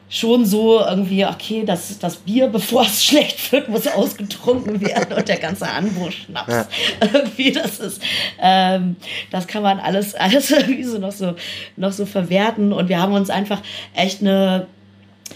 [0.10, 5.28] schon so irgendwie, okay, das, das Bier, bevor es schlecht wird, muss ausgetrunken werden und
[5.28, 6.52] der ganze Anbruch Schnaps.
[6.52, 6.68] Ja.
[7.14, 8.02] Irgendwie, das ist,
[8.40, 8.96] ähm,
[9.32, 11.36] das kann man alles, alles irgendwie so noch so,
[11.78, 13.62] noch so verwerten und wir haben uns einfach
[13.94, 14.68] echt eine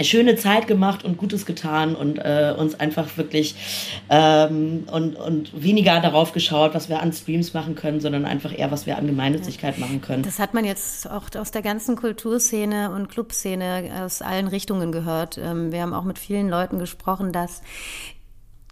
[0.01, 3.55] schöne Zeit gemacht und Gutes getan und äh, uns einfach wirklich
[4.09, 8.71] ähm, und, und weniger darauf geschaut, was wir an Streams machen können, sondern einfach eher,
[8.71, 10.23] was wir an Gemeinnützigkeit machen können.
[10.23, 15.37] Das hat man jetzt auch aus der ganzen Kulturszene und Clubszene aus allen Richtungen gehört.
[15.37, 17.61] Ähm, wir haben auch mit vielen Leuten gesprochen, dass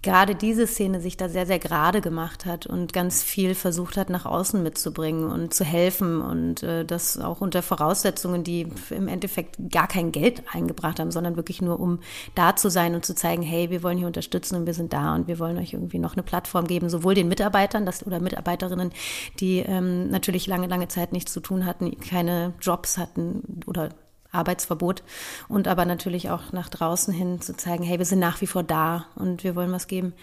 [0.02, 4.10] gerade diese Szene sich da sehr, sehr gerade gemacht hat und ganz viel versucht hat,
[4.10, 9.58] nach außen mitzubringen und zu helfen und äh, das auch unter Voraussetzungen, die im Endeffekt
[9.70, 12.00] gar kein Geld eingebracht haben, sondern wirklich nur, um
[12.34, 15.14] da zu sein und zu zeigen, hey, wir wollen hier unterstützen und wir sind da
[15.14, 18.92] und wir wollen euch irgendwie noch eine Plattform geben, sowohl den Mitarbeitern das, oder Mitarbeiterinnen,
[19.40, 23.90] die ähm, natürlich lange, lange Zeit nichts zu tun hatten, keine Jobs hatten oder
[24.32, 25.04] Arbeitsverbot
[25.48, 28.64] und aber natürlich auch nach draußen hin zu zeigen, hey, wir sind nach wie vor
[28.64, 30.14] da und wir wollen was geben.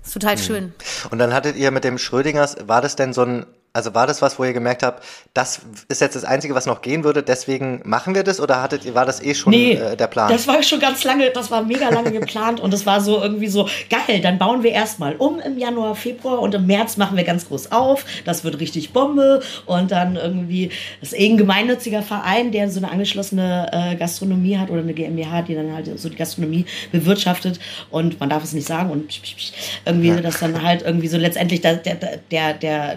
[0.00, 0.40] Das ist total mhm.
[0.40, 0.72] schön.
[1.10, 4.20] Und dann hattet ihr mit dem Schrödingers, war das denn so ein also war das
[4.20, 7.80] was, wo ihr gemerkt habt, das ist jetzt das Einzige, was noch gehen würde, deswegen
[7.84, 10.30] machen wir das oder hattet ihr, war das eh schon nee, äh, der Plan?
[10.30, 13.46] Das war schon ganz lange, das war mega lange geplant und es war so irgendwie
[13.46, 17.22] so, geil, dann bauen wir erstmal um im Januar, Februar und im März machen wir
[17.22, 22.02] ganz groß auf, das wird richtig Bombe und dann irgendwie, das ist eh ein gemeinnütziger
[22.02, 26.08] Verein, der so eine angeschlossene äh, Gastronomie hat oder eine GmbH, die dann halt so
[26.08, 29.20] die Gastronomie bewirtschaftet und man darf es nicht sagen und
[29.84, 30.20] irgendwie ja.
[30.20, 32.96] das dann halt irgendwie so letztendlich der, der, der, der,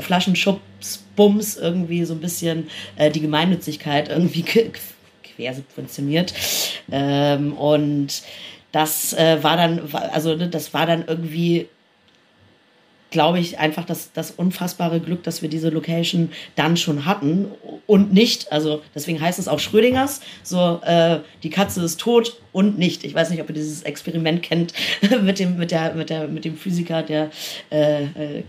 [0.00, 4.44] Flaschenschubs, Bums irgendwie so ein bisschen äh, die Gemeinnützigkeit irgendwie
[5.36, 6.34] quersubventioniert.
[6.90, 8.22] Ähm, und
[8.72, 9.80] das äh, war dann,
[10.12, 11.68] also ne, das war dann irgendwie
[13.10, 17.46] glaube ich, einfach das, das unfassbare Glück, dass wir diese Location dann schon hatten
[17.86, 22.78] und nicht, also deswegen heißt es auch Schrödingers, so äh, die Katze ist tot und
[22.78, 23.04] nicht.
[23.04, 24.74] Ich weiß nicht, ob ihr dieses Experiment kennt
[25.22, 27.30] mit dem, mit der, mit der, mit dem Physiker, der
[27.70, 28.42] äh, äh,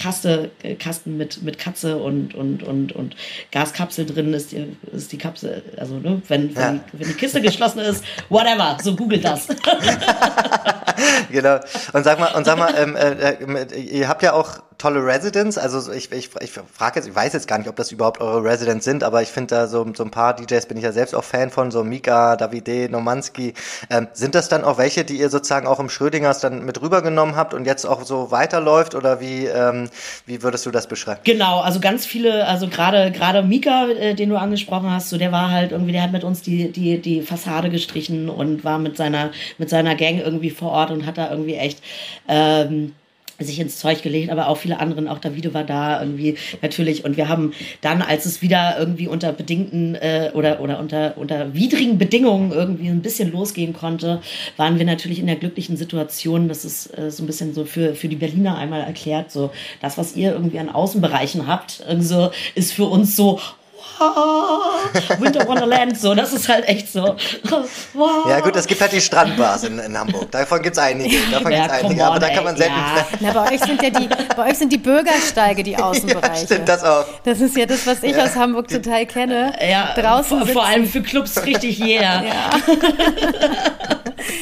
[0.00, 3.16] Kaste, äh, Kasten mit, mit Katze und, und, und, und
[3.52, 6.72] Gaskapsel drin ist die, ist die Kapsel, also ne, wenn, wenn, ja.
[6.72, 9.46] die, wenn die Kiste geschlossen ist, whatever, so googelt das.
[11.30, 11.60] genau.
[11.92, 15.58] Und sag mal, und sag mal, ähm, äh, äh ihr habt ja auch tolle Residents.
[15.58, 18.42] Also ich, ich, ich frage jetzt, ich weiß jetzt gar nicht, ob das überhaupt eure
[18.42, 21.14] Residents sind, aber ich finde da so, so ein paar DJs bin ich ja selbst
[21.14, 23.54] auch Fan von, so Mika, Davide, Nomanski.
[23.90, 27.36] Ähm, sind das dann auch welche, die ihr sozusagen auch im Schrödingers dann mit rübergenommen
[27.36, 29.90] habt und jetzt auch so weiterläuft oder wie, ähm,
[30.24, 31.20] wie würdest du das beschreiben?
[31.24, 35.30] Genau, also ganz viele, also gerade gerade Mika, äh, den du angesprochen hast, so der
[35.30, 38.96] war halt irgendwie, der hat mit uns die, die, die Fassade gestrichen und war mit
[38.96, 41.82] seiner, mit seiner Gang irgendwie vor Ort und hat da irgendwie echt
[42.28, 42.94] ähm,
[43.44, 47.04] sich ins Zeug gelegt, aber auch viele anderen, auch Davide war da irgendwie natürlich.
[47.04, 51.54] Und wir haben dann, als es wieder irgendwie unter bedingten äh, oder oder unter unter
[51.54, 54.20] widrigen Bedingungen irgendwie ein bisschen losgehen konnte,
[54.56, 57.94] waren wir natürlich in der glücklichen Situation, das ist äh, so ein bisschen so für
[57.94, 59.50] für die Berliner einmal erklärt, so
[59.80, 63.40] das, was ihr irgendwie an Außenbereichen habt, so ist für uns so
[65.18, 67.16] Winter Wonderland, so, das ist halt echt so.
[68.28, 71.52] Ja gut, es gibt halt die Strandbars in, in Hamburg, davon gibt es einige, davon
[71.52, 72.74] ja, gibt's einige, on, aber da kann man selten...
[72.74, 73.06] Ja.
[73.20, 76.40] Na, bei, euch sind ja die, bei euch sind die Bürgersteige die Außenbereiche.
[76.40, 77.04] Ja, stimmt, das auch.
[77.24, 78.24] Das ist ja das, was ich ja.
[78.24, 79.52] aus Hamburg total kenne.
[79.60, 82.22] Ja, Draußen vor, vor allem für Clubs richtig jeder.
[82.24, 82.50] Ja.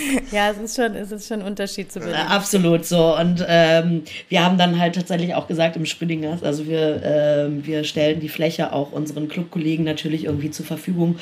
[0.33, 2.16] ja, es ist schon, es ist schon ein Unterschied zu Berlin.
[2.16, 3.16] Absolut so.
[3.16, 7.85] Und ähm, wir haben dann halt tatsächlich auch gesagt im Spillingers, also wir, ähm, wir
[7.85, 11.18] stellen die Fläche auch unseren Clubkollegen natürlich irgendwie zur Verfügung.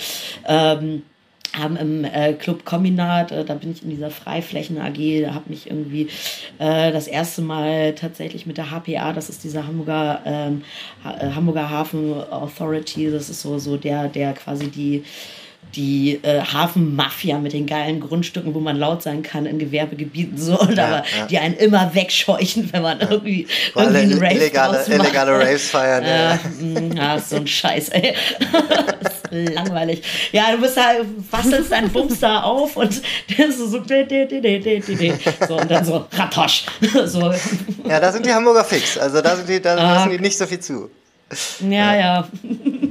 [0.47, 1.03] Ähm,
[1.59, 5.49] haben im äh, Club Kombinat, äh, da bin ich in dieser Freiflächen AG, da habe
[5.49, 6.09] mich irgendwie
[6.59, 10.63] äh, das erste Mal tatsächlich mit der HPA, das ist dieser Hamburger ähm,
[11.03, 15.05] ha Hamburger Hafen Authority, das ist so so der der quasi die
[15.75, 20.59] die äh, Hafenmafia mit den geilen Grundstücken, wo man laut sein kann in Gewerbegebieten so,
[20.59, 21.27] und ja, aber ja.
[21.27, 26.05] die einen immer wegscheuchen, wenn man irgendwie, Wo irgendwie einen Rave illegale, illegale Raves feiern.
[26.07, 26.39] Ja, ja.
[26.61, 28.15] Mm, ja, so ein Scheiß, ey.
[29.55, 30.03] langweilig.
[30.33, 30.93] Ja, du bist da,
[31.31, 33.03] bastelst deinen Bums da auf und
[33.37, 36.67] der ist so, so, so und dann so Ratosch.
[37.07, 37.33] so.
[37.89, 38.97] Ja, da sind die Hamburger fix.
[38.99, 39.95] Also da sind die, da ah.
[39.95, 40.91] lassen die nicht so viel zu.
[41.61, 42.29] Ja, ja.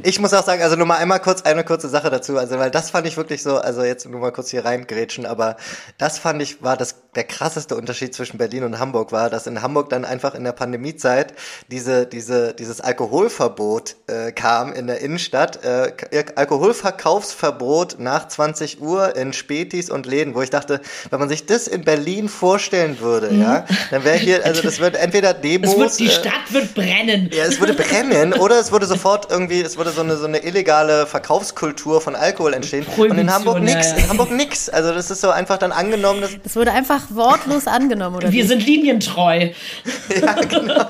[0.03, 2.69] Ich muss auch sagen, also nur mal einmal kurz eine kurze Sache dazu, also weil
[2.69, 5.55] das fand ich wirklich so, also jetzt nur mal kurz hier reingrätschen, aber
[5.97, 9.61] das fand ich war das der krasseste Unterschied zwischen Berlin und Hamburg war, dass in
[9.61, 11.33] Hamburg dann einfach in der Pandemiezeit
[11.71, 15.93] diese diese dieses Alkoholverbot äh, kam in der Innenstadt, äh,
[16.35, 21.67] Alkoholverkaufsverbot nach 20 Uhr in Spätis und Läden, wo ich dachte, wenn man sich das
[21.67, 23.41] in Berlin vorstellen würde, mhm.
[23.41, 27.29] ja, dann wäre hier also das wird entweder Demos, es wird, die Stadt wird brennen.
[27.33, 28.41] Ja, es würde brennen nennen.
[28.41, 32.53] Oder es würde sofort irgendwie, es würde so eine, so eine illegale Verkaufskultur von Alkohol
[32.53, 32.85] entstehen.
[32.97, 33.91] Und in Hamburg nix.
[33.91, 34.03] Ja, ja.
[34.03, 34.69] In Hamburg nix.
[34.69, 36.21] Also das ist so einfach dann angenommen.
[36.21, 38.31] Dass das wurde einfach wortlos angenommen, oder?
[38.31, 38.47] Wir wie?
[38.47, 39.49] sind linientreu.
[40.21, 40.85] ja, genau.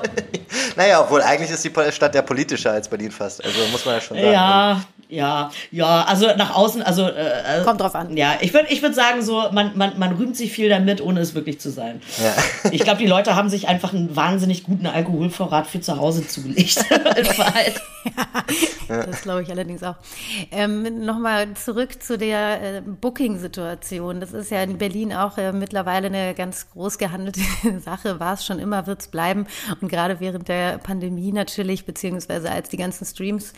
[0.76, 3.44] Naja, obwohl eigentlich ist die Stadt ja politischer als Berlin fast.
[3.44, 4.32] Also muss man ja schon sagen.
[4.32, 8.16] Ja, ja, ja, also nach außen, also äh, äh kommt drauf an.
[8.16, 11.20] Ja, ich würde ich würd sagen, so, man, man, man rühmt sich viel damit, ohne
[11.20, 12.00] es wirklich zu sein.
[12.18, 12.34] Ja.
[12.72, 16.84] Ich glaube, die Leute haben sich einfach einen wahnsinnig guten Alkoholvorrat für zu Hause zugelegt.
[18.88, 19.96] ja, das glaube ich allerdings auch.
[20.50, 24.20] Ähm, Nochmal zurück zu der äh, Booking-Situation.
[24.20, 27.40] Das ist ja in Berlin auch äh, mittlerweile eine ganz groß gehandelte
[27.84, 28.20] Sache.
[28.20, 29.46] War es schon immer, wird es bleiben.
[29.80, 33.52] Und gerade während der Pandemie natürlich, beziehungsweise als die ganzen Streams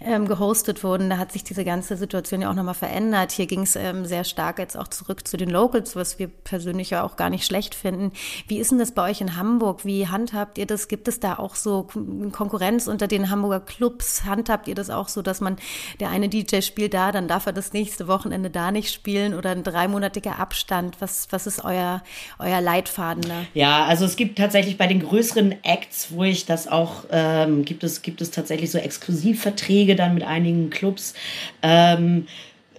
[0.00, 3.32] ähm, gehostet wurden, wurden, da hat sich diese ganze Situation ja auch nochmal verändert.
[3.32, 6.90] Hier ging es ähm, sehr stark jetzt auch zurück zu den Locals, was wir persönlich
[6.90, 8.12] ja auch gar nicht schlecht finden.
[8.46, 9.84] Wie ist denn das bei euch in Hamburg?
[9.84, 10.86] Wie handhabt ihr das?
[10.86, 11.88] Gibt es da auch so
[12.30, 14.24] Konkurrenz unter den Hamburger Clubs?
[14.24, 15.56] Handhabt ihr das auch so, dass man,
[15.98, 19.50] der eine DJ spielt da, dann darf er das nächste Wochenende da nicht spielen oder
[19.50, 21.00] ein dreimonatiger Abstand?
[21.00, 22.04] Was, was ist euer,
[22.38, 23.46] euer Leitfaden da?
[23.54, 27.82] Ja, also es gibt tatsächlich bei den größeren Acts, wo ich das auch, ähm, gibt
[27.82, 31.14] es, gibt es tatsächlich so Exklusivverträge dann mit einigen Clubs Clubs.
[31.62, 32.26] Ähm,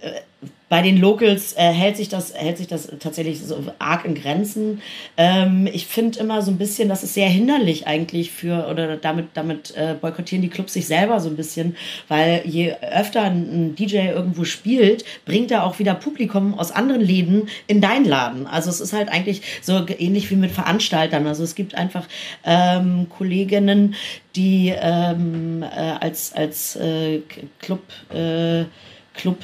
[0.00, 0.20] äh,
[0.68, 4.82] bei den Locals äh, hält, sich das, hält sich das tatsächlich so arg in Grenzen.
[5.16, 9.28] Ähm, ich finde immer so ein bisschen, das ist sehr hinderlich eigentlich für, oder damit,
[9.34, 11.76] damit äh, boykottieren die Clubs sich selber so ein bisschen,
[12.08, 17.48] weil je öfter ein, DJ irgendwo spielt, bringt er auch wieder Publikum aus anderen Läden
[17.68, 18.48] in deinen Laden.
[18.48, 21.28] Also es ist halt eigentlich so ähnlich wie mit Veranstaltern.
[21.28, 22.08] Also es gibt einfach
[22.44, 23.94] ähm, Kolleginnen,
[24.34, 27.20] die ähm, äh, als, als äh,
[27.60, 28.64] Club, äh,
[29.14, 29.38] Club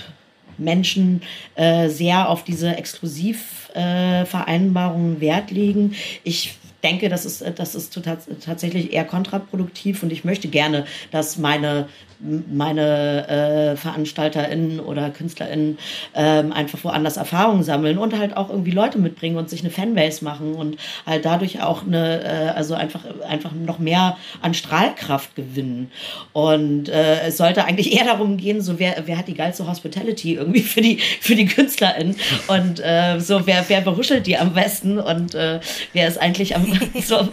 [0.64, 1.22] Menschen
[1.54, 5.94] äh, sehr auf diese Exklusivvereinbarungen äh, Wert legen.
[6.24, 7.98] Ich denke, das ist, das ist
[8.44, 11.88] tatsächlich eher kontraproduktiv und ich möchte gerne, dass meine
[12.22, 15.78] meine äh, VeranstalterInnen oder KünstlerInnen
[16.14, 20.24] ähm, einfach woanders Erfahrungen sammeln und halt auch irgendwie Leute mitbringen und sich eine Fanbase
[20.24, 25.90] machen und halt dadurch auch eine, äh, also einfach, einfach noch mehr an Strahlkraft gewinnen.
[26.32, 30.34] Und äh, es sollte eigentlich eher darum gehen, so wer, wer hat die geilste Hospitality
[30.34, 34.98] irgendwie für die, für die KünstlerInnen und äh, so wer, wer beruschelt die am besten
[34.98, 35.60] und äh,
[35.92, 36.66] wer ist eigentlich am,
[37.04, 37.28] so,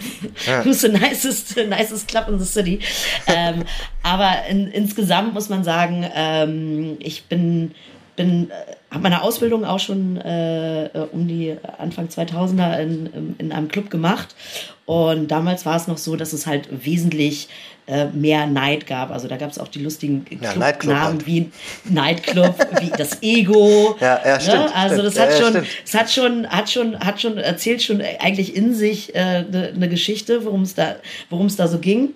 [0.63, 2.79] who's the nicest, nicest club in the city.
[3.27, 3.63] Ähm,
[4.01, 7.71] aber in, insgesamt muss man sagen, ähm, ich bin,
[8.15, 8.53] bin äh,
[8.89, 14.35] habe meine Ausbildung auch schon äh, um die Anfang 2000er in, in einem Club gemacht.
[14.85, 17.49] Und damals war es noch so, dass es halt wesentlich
[17.87, 19.11] äh, mehr Neid gab.
[19.11, 21.27] Also da gab es auch die lustigen ja, Clubnamen halt.
[21.27, 21.51] wie
[21.83, 23.97] Nightclub, wie das Ego.
[23.99, 24.41] Ja, ja, ne?
[24.41, 24.75] stimmt.
[24.75, 25.27] Also das stimmt.
[25.27, 29.13] hat ja, schon, es hat schon, hat schon, hat schon erzählt schon eigentlich in sich
[29.15, 30.95] eine äh, ne Geschichte, worum es da,
[31.29, 32.13] worum es da so ging.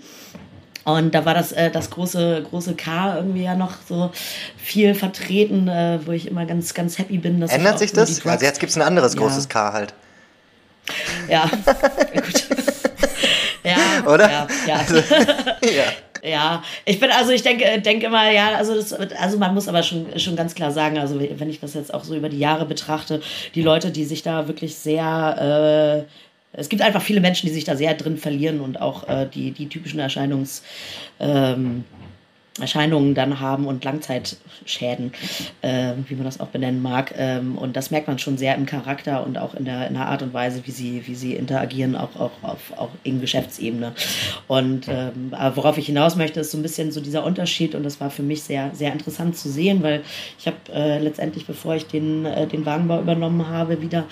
[0.86, 4.12] Und da war das, äh, das große, große K irgendwie ja noch so
[4.58, 7.39] viel vertreten, äh, wo ich immer ganz, ganz happy bin.
[7.39, 8.26] Dass Ändert sich das?
[8.26, 9.22] Also jetzt gibt es ein anderes ja.
[9.22, 9.93] großes K halt.
[11.30, 11.46] Ja,
[12.13, 12.43] gut.
[13.63, 14.30] ja, oder?
[14.30, 14.76] Ja, ja.
[14.76, 14.96] Also,
[15.63, 15.84] ja.
[16.26, 19.84] Ja, ich bin also ich denke denke immer ja, also das, also man muss aber
[19.84, 22.65] schon schon ganz klar sagen, also wenn ich das jetzt auch so über die Jahre
[22.65, 23.22] betrachte,
[23.56, 26.10] die Leute, die sich da wirklich sehr äh,
[26.54, 29.52] es gibt einfach viele Menschen, die sich da sehr drin verlieren und auch äh, die,
[29.52, 30.63] die typischen Erscheinungs,
[31.20, 31.84] ähm,
[32.60, 35.12] Erscheinungen dann haben und Langzeitschäden,
[35.63, 37.13] äh, wie man das auch benennen mag.
[37.18, 40.06] Ähm, und das merkt man schon sehr im Charakter und auch in der, in der
[40.06, 43.94] Art und Weise, wie sie, wie sie interagieren, auch, auch auf auch in Geschäftsebene.
[44.48, 48.00] Und ähm, worauf ich hinaus möchte, ist so ein bisschen so dieser Unterschied und das
[48.00, 50.04] war für mich sehr, sehr interessant zu sehen, weil
[50.38, 54.06] ich habe äh, letztendlich, bevor ich den, äh, den Wagenbau übernommen habe, wieder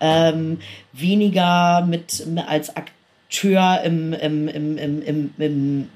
[0.00, 0.58] ähm,
[0.92, 5.88] weniger mit, als Akteur im, im, im, im, im, im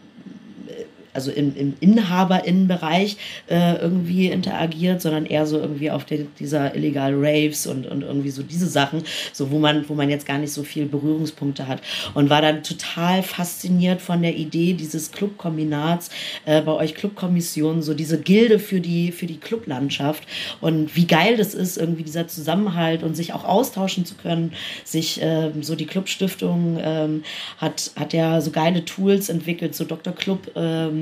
[1.12, 3.16] also im, im Inhaberinnenbereich
[3.48, 8.30] äh, irgendwie interagiert, sondern eher so irgendwie auf den, dieser illegal Raves und, und irgendwie
[8.30, 11.80] so diese Sachen, so wo man, wo man jetzt gar nicht so viel Berührungspunkte hat.
[12.14, 16.10] Und war dann total fasziniert von der Idee dieses Clubkombinats,
[16.44, 20.24] äh, bei euch Clubkommission, so diese Gilde für die, für die Clublandschaft
[20.60, 24.52] und wie geil das ist, irgendwie dieser Zusammenhalt und sich auch austauschen zu können,
[24.84, 27.22] sich äh, so die Clubstiftung ähm,
[27.58, 30.14] hat, hat ja so geile Tools entwickelt, so Dr.
[30.14, 30.99] Club ähm,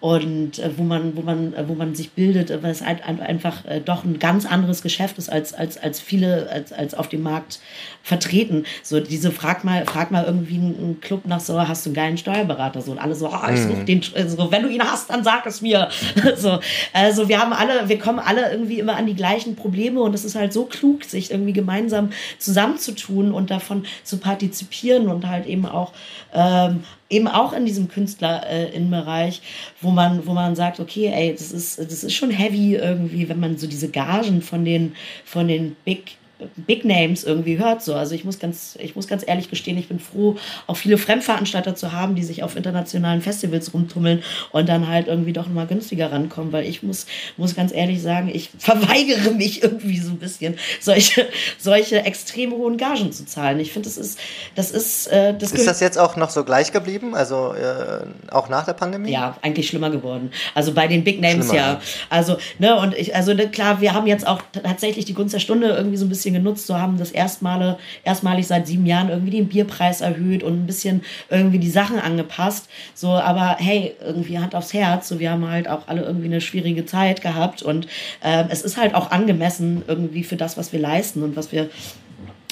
[0.00, 3.64] und äh, wo man, wo man, äh, wo man sich bildet, weil es halt einfach
[3.64, 7.22] äh, doch ein ganz anderes Geschäft ist als, als, als viele, als, als auf dem
[7.22, 7.60] Markt
[8.02, 8.64] vertreten.
[8.82, 12.18] So diese frag mal, frag mal irgendwie einen Club nach so, hast du einen geilen
[12.18, 12.80] Steuerberater?
[12.82, 13.86] So und alle so, oh, ich such mhm.
[13.86, 15.88] den, so, wenn du ihn hast, dann sag es mir.
[16.36, 16.60] so,
[16.92, 20.24] also wir haben alle, wir kommen alle irgendwie immer an die gleichen Probleme und es
[20.24, 25.66] ist halt so klug, sich irgendwie gemeinsam zusammenzutun und davon zu partizipieren und halt eben
[25.66, 25.92] auch
[26.32, 29.42] ähm, eben auch in diesem Künstlerinnenbereich Bereich,
[29.80, 33.40] wo man, wo man sagt, okay, ey, das ist, das ist schon heavy irgendwie, wenn
[33.40, 36.16] man so diese Gagen von den, von den Big
[36.56, 37.82] Big Names irgendwie hört.
[37.82, 37.94] So.
[37.94, 41.74] Also ich muss ganz, ich muss ganz ehrlich gestehen, ich bin froh, auch viele Fremdveranstalter
[41.74, 44.22] zu haben, die sich auf internationalen Festivals rumtummeln
[44.52, 48.30] und dann halt irgendwie doch mal günstiger rankommen, weil ich muss, muss ganz ehrlich sagen,
[48.32, 51.26] ich verweigere mich irgendwie so ein bisschen, solche,
[51.58, 53.58] solche extrem hohen Gagen zu zahlen.
[53.58, 54.18] Ich finde, das ist,
[54.54, 57.14] das ist, äh, das Ist das jetzt auch noch so gleich geblieben?
[57.14, 59.10] Also äh, auch nach der Pandemie?
[59.10, 60.30] Ja, eigentlich schlimmer geworden.
[60.54, 61.72] Also bei den Big Names schlimmer, ja.
[61.72, 61.80] ja.
[62.10, 65.40] Also, ne, und ich, also ne, klar, wir haben jetzt auch tatsächlich die Gunst der
[65.40, 66.66] Stunde irgendwie so ein bisschen bisschen genutzt.
[66.66, 71.02] So haben das erstmale, erstmalig seit sieben Jahren irgendwie den Bierpreis erhöht und ein bisschen
[71.30, 72.68] irgendwie die Sachen angepasst.
[72.94, 75.08] So, aber hey, irgendwie Hand aufs Herz.
[75.08, 77.86] So, wir haben halt auch alle irgendwie eine schwierige Zeit gehabt und
[78.22, 81.70] äh, es ist halt auch angemessen irgendwie für das, was wir leisten und was wir,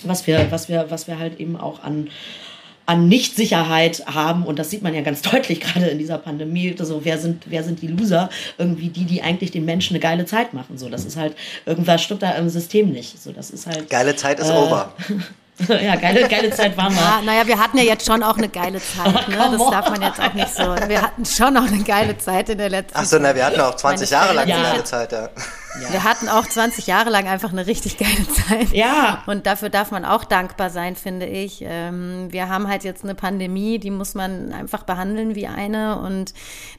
[0.04, 2.08] was wir, was wir, was wir halt eben auch an
[2.86, 6.74] an Nichtsicherheit haben und das sieht man ja ganz deutlich gerade in dieser Pandemie.
[6.78, 8.28] Also wer sind wer sind die Loser?
[8.58, 10.76] Irgendwie die, die eigentlich den Menschen eine geile Zeit machen.
[10.76, 13.22] So, das ist halt irgendwas stimmt da im System nicht.
[13.22, 14.92] So, das ist halt geile Zeit ist äh, over.
[15.68, 17.00] ja, geile, geile Zeit waren wir.
[17.00, 19.28] Ja, naja, wir hatten ja jetzt schon auch eine geile Zeit.
[19.28, 19.36] Ne?
[19.36, 20.62] Das darf man jetzt auch nicht so.
[20.88, 23.60] Wir hatten schon auch eine geile Zeit in der letzten Ach so, na, wir hatten
[23.60, 25.28] auch 20 Jahre lang eine geile Zeit, ja.
[25.80, 25.92] Ja.
[25.92, 28.72] Wir hatten auch 20 Jahre lang einfach eine richtig geile Zeit.
[28.72, 29.24] Ja.
[29.26, 31.64] Und dafür darf man auch dankbar sein, finde ich.
[31.66, 35.98] Ähm, wir haben halt jetzt eine Pandemie, die muss man einfach behandeln wie eine.
[35.98, 36.32] Und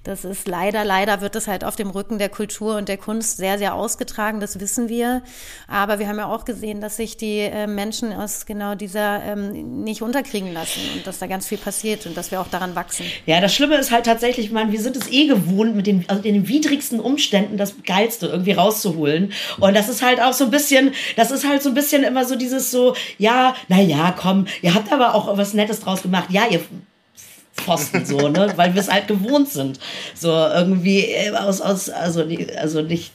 [0.04, 3.38] das ist leider, leider wird es halt auf dem Rücken der Kultur und der Kunst
[3.38, 4.40] sehr, sehr ausgetragen.
[4.40, 5.24] Das wissen wir.
[5.68, 9.84] Aber wir haben ja auch gesehen, dass sich die äh, Menschen aus genau dieser ähm,
[9.84, 13.06] nicht unterkriegen lassen und dass da ganz viel passiert und dass wir auch daran wachsen.
[13.26, 16.22] Ja, das Schlimme ist halt tatsächlich, man, wir sind es eh gewohnt, mit den, also
[16.22, 19.34] den widrigsten Umständen das Geilste irgendwie rauszuholen rauszuholen.
[19.60, 22.26] Und das ist halt auch so ein bisschen, das ist halt so ein bisschen immer
[22.26, 26.30] so dieses so, ja, naja, komm, ihr habt aber auch was Nettes draus gemacht.
[26.30, 26.62] Ja, ihr
[27.58, 29.80] Pfosten so, ne, weil wir es halt gewohnt sind.
[30.14, 32.26] So irgendwie äh, aus, aus, also,
[32.58, 33.12] also nicht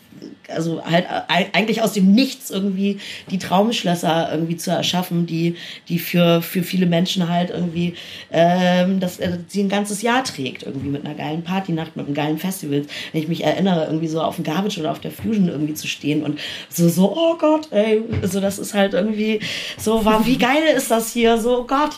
[0.48, 2.98] also halt eigentlich aus dem Nichts irgendwie
[3.30, 5.56] die Traumschlösser irgendwie zu erschaffen, die,
[5.88, 7.94] die für, für viele Menschen halt irgendwie
[8.32, 12.14] ähm, das, äh, sie ein ganzes Jahr trägt, irgendwie mit einer geilen Partynacht, mit einem
[12.14, 12.82] geilen Festival.
[13.12, 15.86] Wenn ich mich erinnere, irgendwie so auf dem Garbage oder auf der Fusion irgendwie zu
[15.86, 19.40] stehen und so, so, oh Gott, ey, so das ist halt irgendwie
[19.78, 21.90] so, war, wie geil ist das hier, so, oh Gott.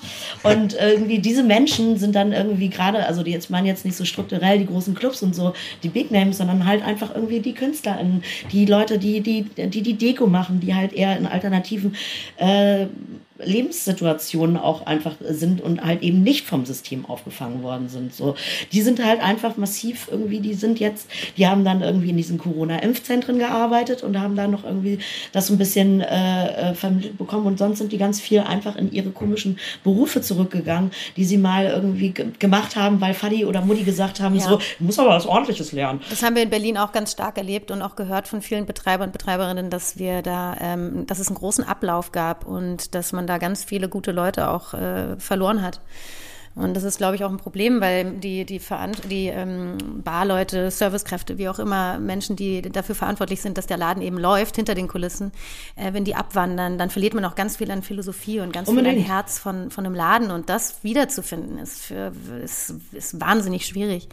[0.42, 4.04] Und irgendwie diese Menschen sind dann irgendwie gerade, also die jetzt meinen jetzt nicht so
[4.04, 8.11] strukturell die großen Clubs und so, die Big Names, sondern halt einfach irgendwie die KünstlerInnen,
[8.52, 11.94] die Leute, die die, die, die Deko machen, die halt eher in alternativen
[12.36, 12.86] äh,
[13.44, 18.14] Lebenssituationen auch einfach sind und halt eben nicht vom System aufgefangen worden sind.
[18.14, 18.34] So,
[18.72, 22.38] die sind halt einfach massiv irgendwie, die sind jetzt, die haben dann irgendwie in diesen
[22.38, 24.98] Corona-Impfzentren gearbeitet und haben da noch irgendwie
[25.32, 28.76] das so ein bisschen äh, äh vermittelt bekommen und sonst sind die ganz viel einfach
[28.76, 33.82] in ihre komischen Berufe zurückgegangen, die sie mal irgendwie gemacht haben, weil Fadi oder Mutti
[33.84, 34.42] gesagt haben, ja.
[34.42, 36.00] so, du musst aber was ordentliches lernen.
[36.10, 39.04] Das haben wir in Berlin auch ganz stark erlebt und auch gehört von vielen Betreiber
[39.04, 43.26] und Betreiberinnen, dass wir da, ähm, dass es einen großen Ablauf gab und dass man
[43.26, 45.80] da da ganz viele gute Leute auch äh, verloren hat.
[46.54, 48.60] Und das ist, glaube ich, auch ein Problem, weil die, die,
[49.08, 54.02] die ähm, Barleute, Servicekräfte, wie auch immer, Menschen, die dafür verantwortlich sind, dass der Laden
[54.02, 55.32] eben läuft hinter den Kulissen,
[55.76, 58.96] äh, wenn die abwandern, dann verliert man auch ganz viel an Philosophie und ganz Unbedingt.
[58.96, 60.30] viel an Herz von, von einem Laden.
[60.30, 62.12] Und das wiederzufinden, ist, für,
[62.44, 64.08] ist, ist wahnsinnig schwierig.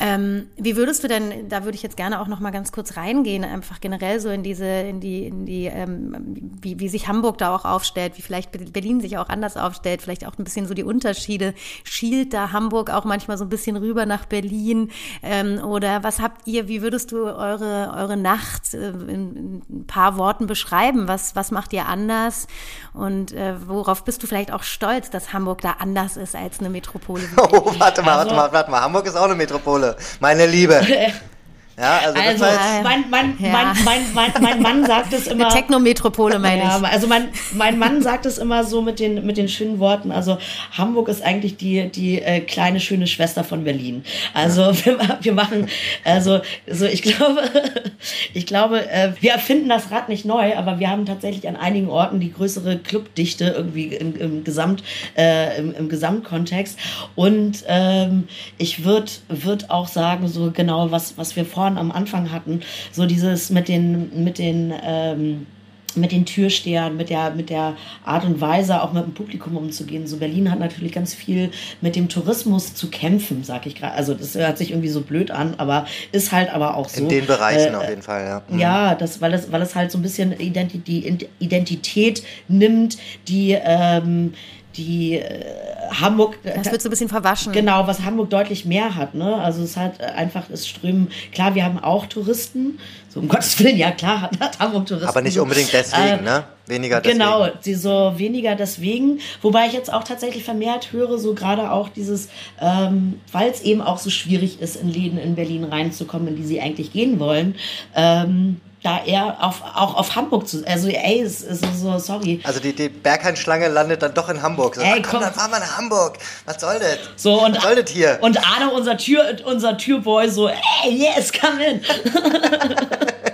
[0.00, 2.96] Ähm, wie würdest du denn, da würde ich jetzt gerne auch noch mal ganz kurz
[2.96, 6.14] reingehen, einfach generell so in diese, in die, in die, ähm,
[6.62, 10.24] wie, wie sich Hamburg da auch aufstellt, wie vielleicht Berlin sich auch anders aufstellt, vielleicht
[10.24, 11.52] auch ein bisschen so die Unterschiede.
[11.82, 14.90] Schielt da Hamburg auch manchmal so ein bisschen rüber nach Berlin?
[15.22, 19.86] Ähm, oder was habt ihr, wie würdest du eure, eure Nacht äh, in, in ein
[19.88, 21.08] paar Worten beschreiben?
[21.08, 22.46] Was, was macht ihr anders?
[22.94, 26.70] Und äh, worauf bist du vielleicht auch stolz, dass Hamburg da anders ist als eine
[26.70, 27.24] Metropole?
[27.50, 28.80] Oh, warte mal, also, warte mal, warte mal.
[28.82, 29.87] Hamburg ist auch eine Metropole
[30.20, 30.80] meine Liebe.
[31.78, 33.52] Ja, also, also das heißt, mein, mein, ja.
[33.52, 35.48] mein, mein, mein, mein Mann sagt es immer.
[35.48, 36.84] Technometropole meine ja, ich.
[36.84, 40.10] Also mein, mein Mann sagt es immer so mit den, mit den schönen Worten.
[40.10, 40.38] Also
[40.76, 44.02] Hamburg ist eigentlich die, die äh, kleine schöne Schwester von Berlin.
[44.34, 44.72] Also ja.
[44.84, 45.68] wir, wir machen,
[46.02, 47.42] also so ich glaube,
[48.34, 51.90] ich glaube, äh, wir erfinden das Rad nicht neu, aber wir haben tatsächlich an einigen
[51.90, 54.82] Orten die größere Clubdichte irgendwie im, im Gesamt,
[55.16, 56.76] äh, im, im Gesamtkontext.
[57.14, 61.92] Und ähm, ich würde würd auch sagen, so genau was, was wir vorhin vorhin am
[61.92, 62.60] Anfang hatten,
[62.92, 65.46] so dieses mit den, mit den, ähm,
[65.94, 70.06] mit den Türstehern, mit der, mit der Art und Weise, auch mit dem Publikum umzugehen.
[70.06, 71.50] So Berlin hat natürlich ganz viel
[71.80, 73.94] mit dem Tourismus zu kämpfen, sag ich gerade.
[73.94, 77.02] Also das hört sich irgendwie so blöd an, aber ist halt aber auch so.
[77.02, 78.42] In den Bereichen äh, auf jeden Fall, ja.
[78.48, 78.58] Mhm.
[78.58, 84.34] Ja, das, weil es, weil es halt so ein bisschen Identität, Identität nimmt, die ähm,
[84.78, 85.44] die äh,
[85.90, 86.38] Hamburg.
[86.42, 87.52] Das wird so ein bisschen verwaschen.
[87.52, 89.14] Genau, was Hamburg deutlich mehr hat.
[89.14, 89.34] Ne?
[89.36, 93.76] Also es hat einfach, es strömen, klar, wir haben auch Touristen, so um Gottes Willen,
[93.76, 95.08] ja klar, hat, hat Hamburg Touristen.
[95.08, 96.44] Aber nicht unbedingt deswegen, äh, ne?
[96.66, 97.18] Weniger deswegen.
[97.18, 99.20] Genau, die so weniger deswegen.
[99.42, 102.28] Wobei ich jetzt auch tatsächlich vermehrt höre, so gerade auch dieses,
[102.60, 106.44] ähm, weil es eben auch so schwierig ist, in Läden in Berlin reinzukommen, in die
[106.44, 107.54] sie eigentlich gehen wollen.
[107.94, 110.64] Ähm, da eher auf, auch auf Hamburg zu.
[110.66, 112.40] Also, ey, ist, ist so, sorry.
[112.44, 114.76] Also, die, die Berghain-Schlange landet dann doch in Hamburg.
[114.76, 116.18] So, ey, komm, komm, dann fahren wir nach Hamburg.
[116.44, 116.98] Was soll das?
[117.16, 118.18] So, und, Was soll das hier?
[118.20, 120.56] Und Arne, unser, Tür, unser Türboy, so, ey,
[120.90, 121.82] yes, come in.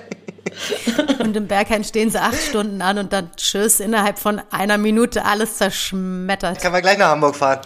[1.19, 5.25] Und im Berghain stehen sie acht Stunden an und dann tschüss, innerhalb von einer Minute
[5.25, 6.61] alles zerschmettert.
[6.61, 7.61] Können wir gleich nach Hamburg fahren.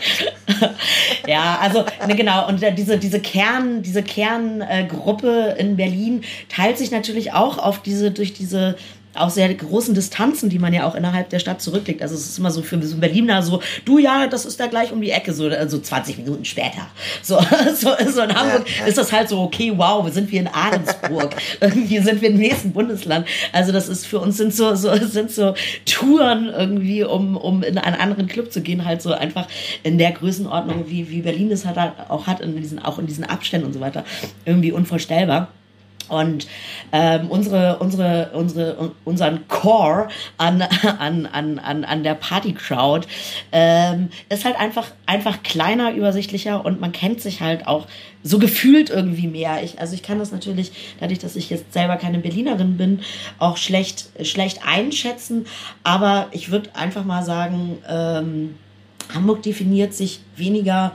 [1.26, 2.48] ja, also ne, genau.
[2.48, 7.82] Und äh, diese, diese Kern, diese Kerngruppe äh, in Berlin teilt sich natürlich auch auf
[7.82, 8.76] diese, durch diese
[9.20, 12.02] auch sehr großen Distanzen, die man ja auch innerhalb der Stadt zurücklegt.
[12.02, 14.92] Also es ist immer so für so Berliner so, du ja, das ist da gleich
[14.92, 16.86] um die Ecke, so also 20 Minuten später.
[17.22, 17.38] So,
[17.74, 18.86] so, so in Hamburg ja, ja.
[18.86, 21.34] ist das halt so, okay, wow, sind wir in Ahrensburg.
[21.60, 23.26] irgendwie sind wir im nächsten Bundesland.
[23.52, 25.54] Also das ist für uns sind so, so sind so
[25.84, 29.46] Touren irgendwie, um, um in einen anderen Club zu gehen, halt so einfach
[29.82, 33.24] in der Größenordnung, wie, wie Berlin das halt auch hat, in diesen, auch in diesen
[33.24, 34.04] Abständen und so weiter,
[34.44, 35.48] irgendwie unvorstellbar.
[36.08, 36.46] Und
[36.92, 40.62] ähm, unsere, unsere, unsere, unseren Core an,
[40.98, 43.06] an, an, an, an der Party-Crowd
[43.52, 47.86] ähm, ist halt einfach, einfach kleiner, übersichtlicher und man kennt sich halt auch
[48.22, 49.62] so gefühlt irgendwie mehr.
[49.62, 53.00] Ich, also ich kann das natürlich, dadurch, dass ich jetzt selber keine Berlinerin bin,
[53.38, 55.46] auch schlecht, schlecht einschätzen.
[55.84, 58.56] Aber ich würde einfach mal sagen, ähm,
[59.14, 60.92] Hamburg definiert sich weniger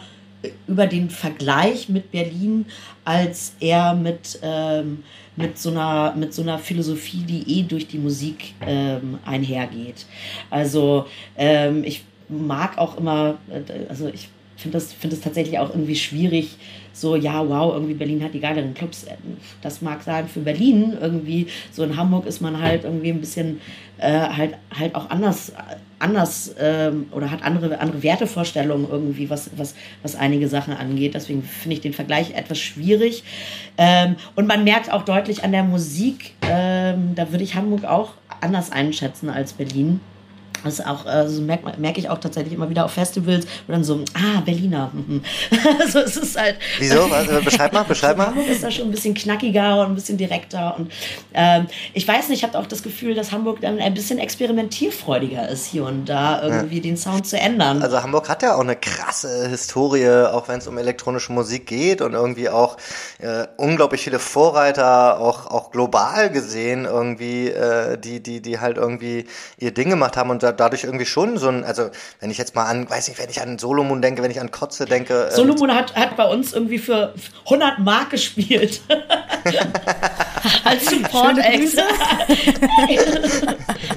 [0.67, 2.65] über den Vergleich mit Berlin
[3.05, 5.03] als eher mit, ähm,
[5.35, 10.05] mit, so einer, mit so einer Philosophie, die eh durch die Musik ähm, einhergeht.
[10.49, 11.05] Also
[11.37, 15.95] ähm, ich mag auch immer, äh, also ich finde das, find das tatsächlich auch irgendwie
[15.95, 16.57] schwierig,
[16.93, 19.07] so, ja, wow, irgendwie Berlin hat die geileren Clubs.
[19.61, 21.47] Das mag sein für Berlin irgendwie.
[21.71, 23.59] So in Hamburg ist man halt irgendwie ein bisschen
[23.97, 25.53] äh, halt, halt auch anders,
[26.03, 31.15] anders ähm, oder hat andere, andere Wertevorstellungen irgendwie, was, was, was einige Sachen angeht.
[31.15, 33.23] Deswegen finde ich den Vergleich etwas schwierig.
[33.77, 38.11] Ähm, und man merkt auch deutlich an der Musik, ähm, da würde ich Hamburg auch
[38.41, 40.01] anders einschätzen als Berlin.
[40.63, 43.83] Das ist auch, also merke merk ich auch tatsächlich immer wieder auf Festivals, wo dann
[43.83, 44.91] so, ah, Berliner.
[45.79, 46.57] also es ist halt.
[46.79, 47.09] Wieso?
[47.43, 48.27] Beschreib mal, beschreib mal.
[48.27, 50.75] Hamburg ist da schon ein bisschen knackiger und ein bisschen direkter.
[50.77, 50.91] Und
[51.33, 55.49] ähm, ich weiß nicht, ich habe auch das Gefühl, dass Hamburg dann ein bisschen experimentierfreudiger
[55.49, 56.81] ist, hier und da irgendwie ja.
[56.81, 57.81] den Sound zu ändern.
[57.81, 62.01] Also Hamburg hat ja auch eine krasse Historie, auch wenn es um elektronische Musik geht
[62.01, 62.77] und irgendwie auch
[63.19, 69.25] äh, unglaublich viele Vorreiter, auch, auch global gesehen, irgendwie, äh, die, die, die halt irgendwie
[69.57, 71.89] ihr Ding gemacht haben und da dadurch irgendwie schon so ein, also
[72.19, 74.51] wenn ich jetzt mal an, weiß nicht, wenn ich an Solomon denke, wenn ich an
[74.51, 75.29] Kotze denke.
[75.29, 77.13] Ähm, Solomon hat, hat bei uns irgendwie für
[77.45, 78.81] 100 Mark gespielt.
[80.63, 81.37] Als Support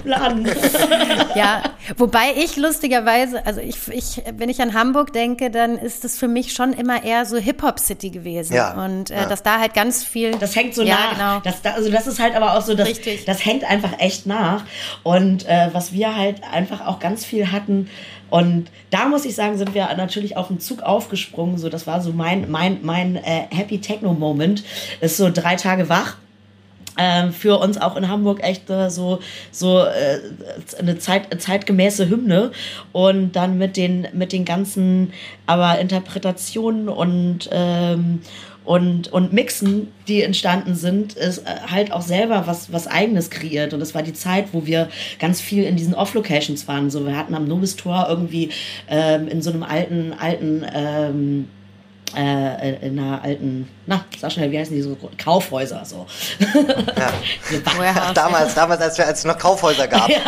[0.04, 0.46] Laden.
[1.34, 1.62] ja,
[1.96, 6.28] wobei ich lustigerweise, also ich, ich, wenn ich an Hamburg denke, dann ist es für
[6.28, 8.54] mich schon immer eher so Hip-Hop-City gewesen.
[8.54, 9.26] Ja, und äh, ja.
[9.26, 10.32] dass da halt ganz viel.
[10.38, 11.10] Das hängt so ja, nach.
[11.12, 11.40] Genau.
[11.40, 13.24] Das, also das ist halt aber auch so, das, Richtig.
[13.24, 14.64] das hängt einfach echt nach.
[15.02, 17.88] Und äh, was wir halt einfach auch ganz viel hatten.
[18.30, 21.58] Und da muss ich sagen, sind wir natürlich auf den Zug aufgesprungen.
[21.58, 24.64] So, das war so mein, mein, mein äh, Happy Techno Moment.
[25.00, 26.16] Ist so drei Tage wach
[26.98, 29.20] ähm, für uns auch in Hamburg echt äh, so
[29.50, 30.20] so äh,
[30.78, 32.52] eine Zeit, zeitgemäße Hymne
[32.92, 35.12] und dann mit den mit den ganzen
[35.46, 38.20] aber Interpretationen und ähm,
[38.66, 43.72] und, und Mixen, die entstanden sind, ist äh, halt auch selber was, was Eigenes kreiert.
[43.72, 44.88] Und das war die Zeit, wo wir
[45.20, 46.90] ganz viel in diesen Off-Locations waren.
[46.90, 48.50] So, wir hatten am Nobis-Tor irgendwie
[48.88, 51.48] ähm, in so einem alten, alten ähm,
[52.14, 54.96] äh, in einer alten, na, sag schnell, wie heißen die so?
[55.18, 56.06] Kaufhäuser, so.
[56.38, 58.12] Ja.
[58.14, 60.08] damals, damals, als, wir, als es noch Kaufhäuser gab.
[60.10, 60.18] ja,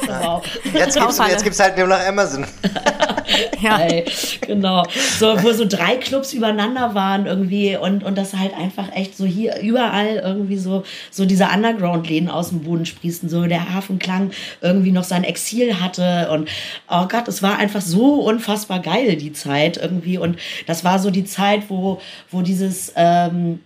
[0.00, 0.42] genau.
[0.72, 0.94] Jetzt
[1.42, 2.46] gibt es halt nur noch Amazon.
[3.62, 3.78] ja.
[3.78, 4.04] Ey,
[4.40, 4.84] genau.
[5.18, 9.24] So, wo so drei Clubs übereinander waren irgendwie und, und das halt einfach echt so
[9.24, 14.92] hier überall irgendwie so, so diese Underground-Läden aus dem Boden sprießen, so der Hafenklang irgendwie
[14.92, 16.48] noch sein Exil hatte und
[16.88, 21.10] oh Gott, es war einfach so unfassbar geil, die Zeit irgendwie und das war so
[21.10, 22.00] die Zeit, wo,
[22.30, 23.60] wo dieses, ähm,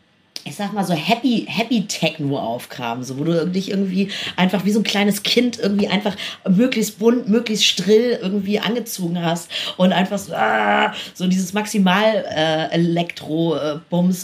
[0.49, 4.70] ich sag mal so Happy, Happy Techno aufkam, so wo du dich irgendwie einfach wie
[4.70, 6.16] so ein kleines Kind irgendwie einfach
[6.49, 12.74] möglichst bunt, möglichst strill irgendwie angezogen hast und einfach so, ah, so dieses Maximal äh,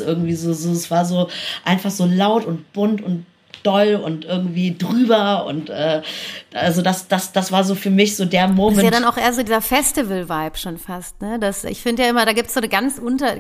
[0.01, 1.29] irgendwie so, so, es war so
[1.65, 3.27] einfach so laut und bunt und
[3.65, 6.03] doll und irgendwie drüber und äh,
[6.53, 8.79] also das, das, das war so für mich so der Moment.
[8.79, 11.39] Das ist ja dann auch eher so dieser Festival-Vibe schon fast, ne?
[11.41, 13.35] Das, ich finde ja immer, da gibt es so eine ganz unter,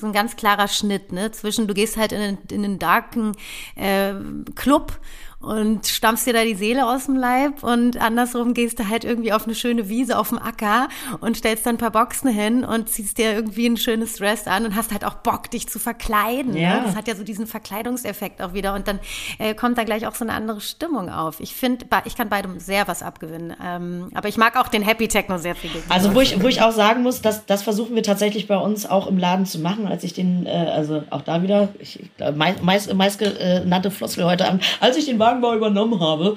[0.00, 1.30] so ein ganz klarer Schnitt, ne?
[1.30, 3.36] Zwischen, du gehst halt in einen, in einen darken
[3.76, 4.14] äh,
[4.54, 4.98] Club
[5.46, 9.32] und stampfst dir da die Seele aus dem Leib und andersrum gehst du halt irgendwie
[9.32, 10.88] auf eine schöne Wiese auf dem Acker
[11.20, 14.64] und stellst dann ein paar Boxen hin und ziehst dir irgendwie ein schönes Dress an
[14.64, 16.54] und hast halt auch Bock, dich zu verkleiden.
[16.54, 16.62] Ne?
[16.62, 16.76] Ja.
[16.76, 16.82] Ne?
[16.86, 18.98] Das hat ja so diesen Verkleidungseffekt auch wieder und dann
[19.38, 21.40] äh, kommt da gleich auch so eine andere Stimmung auf.
[21.40, 23.54] Ich finde, ich kann beidem sehr was abgewinnen.
[23.64, 25.70] Ähm, aber ich mag auch den Happy Techno sehr viel.
[25.88, 28.86] Also wo ich, wo ich auch sagen muss, dass, das versuchen wir tatsächlich bei uns
[28.86, 32.00] auch im Laden zu machen, als ich den, äh, also auch da wieder, ich,
[32.34, 36.36] meist, meist, meist genannte Floskel heute an, als ich den Wagenbau übernommen habe.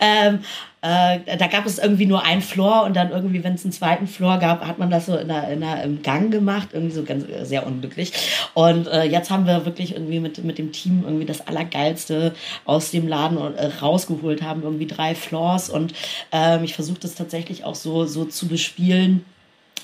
[0.00, 0.40] ähm,
[0.82, 4.06] äh, da gab es irgendwie nur einen Floor und dann irgendwie, wenn es einen zweiten
[4.06, 7.02] Floor gab, hat man das so in der, in der, im Gang gemacht, irgendwie so
[7.02, 8.12] ganz sehr unglücklich.
[8.54, 12.34] Und äh, jetzt haben wir wirklich irgendwie mit, mit dem Team irgendwie das Allergeilste
[12.64, 15.92] aus dem Laden äh, rausgeholt, haben irgendwie drei Floors und
[16.30, 19.24] ähm, ich versuche das tatsächlich auch so, so zu bespielen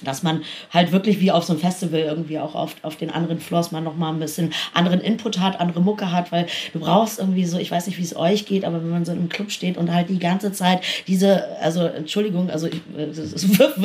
[0.05, 3.41] dass man halt wirklich wie auf so einem Festival irgendwie auch auf, auf den anderen
[3.41, 7.45] Floors mal nochmal ein bisschen anderen Input hat, andere Mucke hat, weil du brauchst irgendwie
[7.45, 9.77] so, ich weiß nicht, wie es euch geht, aber wenn man so im Club steht
[9.77, 13.79] und halt die ganze Zeit diese, also Entschuldigung, also ich, das wirft,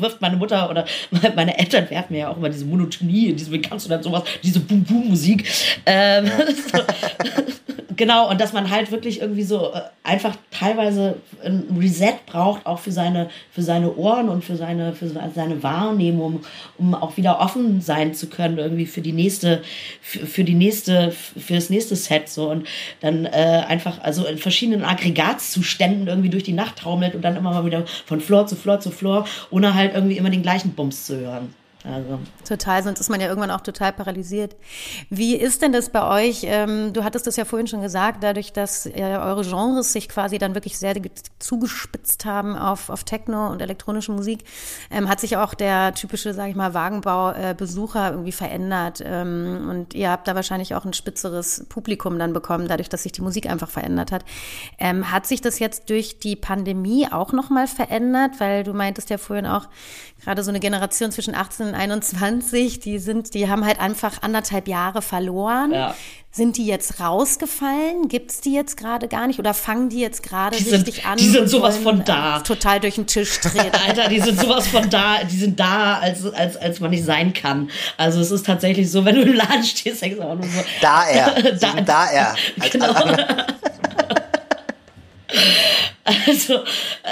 [0.00, 0.84] wirft meine Mutter oder
[1.36, 4.22] meine Eltern werfen mir ja auch immer diese Monotonie, diese, wie kannst du dann sowas,
[4.42, 5.44] diese Boom-Boom-Musik.
[5.86, 6.80] Ähm, ja.
[7.96, 12.78] genau, und dass man halt wirklich irgendwie so äh, einfach teilweise ein Reset braucht, auch
[12.78, 16.44] für seine, für seine Ohren und für seine, für seine Wahrnehmung,
[16.78, 19.62] um auch wieder offen sein zu können, irgendwie für die nächste,
[20.00, 22.68] für, für die nächste, für das nächste Set so und
[23.00, 27.50] dann äh, einfach, also in verschiedenen Aggregatzuständen irgendwie durch die Nacht taumelt und dann immer
[27.50, 31.06] mal wieder von Floor zu Floor zu Floor, ohne halt irgendwie immer den gleichen Bums
[31.06, 31.63] zu hören.
[31.84, 32.18] Also.
[32.48, 34.56] Total, sonst ist man ja irgendwann auch total paralysiert.
[35.10, 36.40] Wie ist denn das bei euch?
[36.44, 40.38] Ähm, du hattest das ja vorhin schon gesagt, dadurch, dass äh, eure Genres sich quasi
[40.38, 40.94] dann wirklich sehr
[41.38, 44.44] zugespitzt haben auf, auf Techno und elektronische Musik,
[44.90, 49.02] ähm, hat sich auch der typische, sage ich mal, Wagenbau-Besucher äh, irgendwie verändert.
[49.04, 53.12] Ähm, und ihr habt da wahrscheinlich auch ein spitzeres Publikum dann bekommen, dadurch, dass sich
[53.12, 54.24] die Musik einfach verändert hat.
[54.80, 58.32] Hat sich das jetzt durch die Pandemie auch nochmal verändert?
[58.38, 59.68] Weil du meintest ja vorhin auch,
[60.24, 64.68] gerade so eine Generation zwischen 18 und 21, die sind, die haben halt einfach anderthalb
[64.68, 65.72] Jahre verloren.
[65.72, 65.94] Ja.
[66.30, 68.08] Sind die jetzt rausgefallen?
[68.08, 69.38] Gibt's die jetzt gerade gar nicht?
[69.38, 71.16] Oder fangen die jetzt gerade richtig sind, an?
[71.16, 72.40] Die sind sowas von da.
[72.40, 73.70] Total durch den Tisch treten.
[73.86, 75.22] Alter, die sind sowas von da.
[75.22, 77.70] Die sind da, als, als, als man nicht sein kann.
[77.96, 80.60] Also es ist tatsächlich so, wenn du im Laden stehst, denkst du auch nur so.
[80.80, 81.52] Da er.
[81.60, 82.34] da, da er.
[82.72, 82.92] Genau.
[86.26, 86.60] Also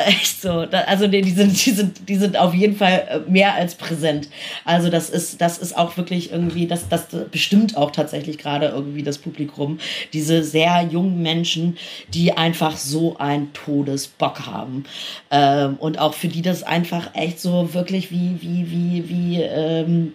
[0.07, 0.67] echt so.
[0.87, 4.29] Also nee, die sind, die sind, die sind auf jeden Fall äh, mehr als präsent.
[4.67, 9.03] Also das ist, das ist auch wirklich irgendwie, das, das bestimmt auch tatsächlich gerade irgendwie
[9.03, 9.79] das Publikum.
[10.13, 11.79] Diese sehr jungen Menschen,
[12.13, 14.85] die einfach so einen Todesbock haben.
[15.31, 20.15] Ähm, und auch für die das einfach echt so wirklich wie, wie, wie, wie, ähm,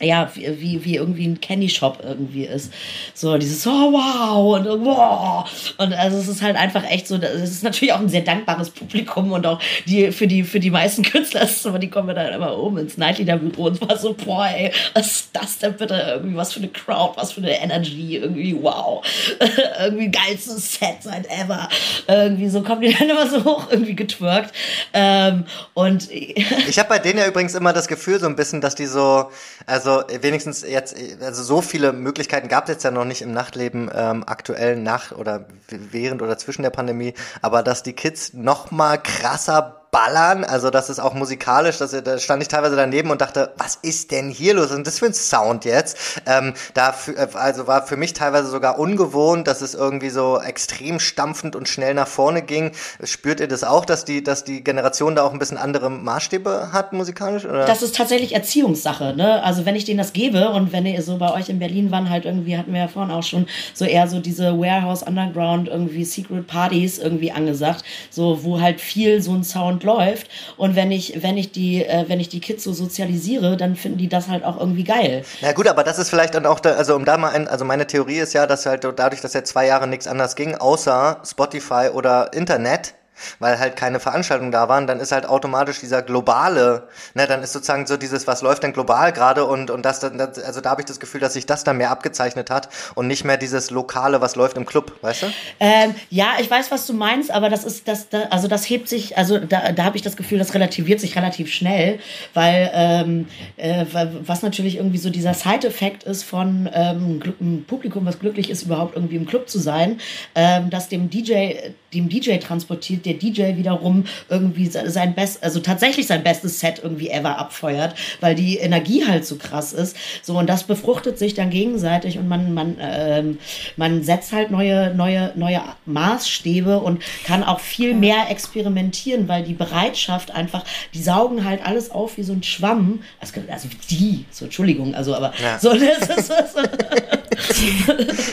[0.00, 2.72] ja, wie, wie irgendwie ein Candy Shop irgendwie ist.
[3.14, 5.48] So dieses, oh wow, und wow.
[5.78, 8.70] Und also es ist halt einfach echt so, es ist natürlich auch ein sehr dankbares
[8.70, 12.32] Publikum und auch die, für die, für die meisten Künstler ist es die kommen dann
[12.32, 15.94] immer oben ins Nightleader-Büro und war so, boah, ey, was ist das denn bitte?
[15.94, 19.04] Irgendwie, was für eine Crowd, was für eine Energy, irgendwie, wow.
[19.80, 21.68] irgendwie geilstes Set seit ever.
[22.06, 24.54] Irgendwie so kommen die dann immer so hoch irgendwie getwerkt.
[24.92, 25.44] Ähm,
[25.74, 28.86] und ich habe bei denen ja übrigens immer das Gefühl so ein bisschen, dass die
[28.86, 29.30] so,
[29.66, 33.32] also also wenigstens jetzt, also so viele Möglichkeiten gab es jetzt ja noch nicht im
[33.32, 38.70] Nachtleben ähm, aktuell nach oder während oder zwischen der Pandemie, aber dass die Kids noch
[38.70, 40.44] mal krasser ballern.
[40.44, 44.10] Also das ist auch musikalisch, das, da stand ich teilweise daneben und dachte, was ist
[44.10, 44.70] denn hier los?
[44.70, 46.20] Ist das für ein Sound jetzt?
[46.26, 51.00] Ähm, da äh, also war für mich teilweise sogar ungewohnt, dass es irgendwie so extrem
[51.00, 52.72] stampfend und schnell nach vorne ging.
[53.02, 56.72] Spürt ihr das auch, dass die, dass die Generation da auch ein bisschen andere Maßstäbe
[56.72, 57.44] hat musikalisch?
[57.44, 57.64] Oder?
[57.66, 59.14] Das ist tatsächlich Erziehungssache.
[59.16, 59.42] Ne?
[59.42, 62.10] Also wenn ich denen das gebe und wenn ihr so bei euch in Berlin waren,
[62.10, 66.04] halt irgendwie hatten wir ja vorhin auch schon so eher so diese Warehouse Underground irgendwie
[66.04, 70.28] Secret Partys irgendwie angesagt, so wo halt viel so ein Sound läuft.
[70.56, 73.98] Und wenn ich, wenn ich die, äh, wenn ich die Kids so sozialisiere, dann finden
[73.98, 75.24] die das halt auch irgendwie geil.
[75.40, 77.64] Ja gut, aber das ist vielleicht dann auch, da, also um da mal ein, also
[77.64, 81.22] meine Theorie ist ja, dass halt dadurch, dass ja zwei Jahre nichts anders ging, außer
[81.24, 82.94] Spotify oder Internet,
[83.38, 87.52] weil halt keine Veranstaltungen da waren, dann ist halt automatisch dieser globale, ne, dann ist
[87.52, 90.80] sozusagen so dieses, was läuft denn global gerade und, und das, das also da habe
[90.80, 94.20] ich das Gefühl, dass sich das dann mehr abgezeichnet hat und nicht mehr dieses lokale,
[94.20, 95.26] was läuft im Club, weißt du?
[95.60, 98.88] Ähm, ja, ich weiß, was du meinst, aber das ist, das, da, also das hebt
[98.88, 101.98] sich, also da, da habe ich das Gefühl, das relativiert sich relativ schnell,
[102.34, 103.86] weil ähm, äh,
[104.24, 108.96] was natürlich irgendwie so dieser Side-Effekt ist von ähm, einem Publikum, was glücklich ist, überhaupt
[108.96, 110.00] irgendwie im Club zu sein,
[110.34, 111.54] ähm, dass dem DJ,
[111.94, 117.08] dem DJ transportiert, der DJ wiederum irgendwie sein Best, also tatsächlich sein bestes Set irgendwie
[117.10, 119.96] ever abfeuert, weil die Energie halt so krass ist.
[120.22, 123.38] So, und das befruchtet sich dann gegenseitig und man, man, ähm,
[123.76, 129.54] man setzt halt neue, neue, neue Maßstäbe und kann auch viel mehr experimentieren, weil die
[129.54, 133.00] Bereitschaft einfach, die saugen halt alles auf wie so ein Schwamm.
[133.20, 135.58] Also, also die, so Entschuldigung, also aber ja.
[135.58, 136.60] so, das ist, so,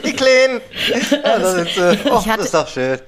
[0.03, 0.61] die Kleinen.
[1.23, 2.99] Ja, das, ist, äh, oh, hatte, das ist doch schön.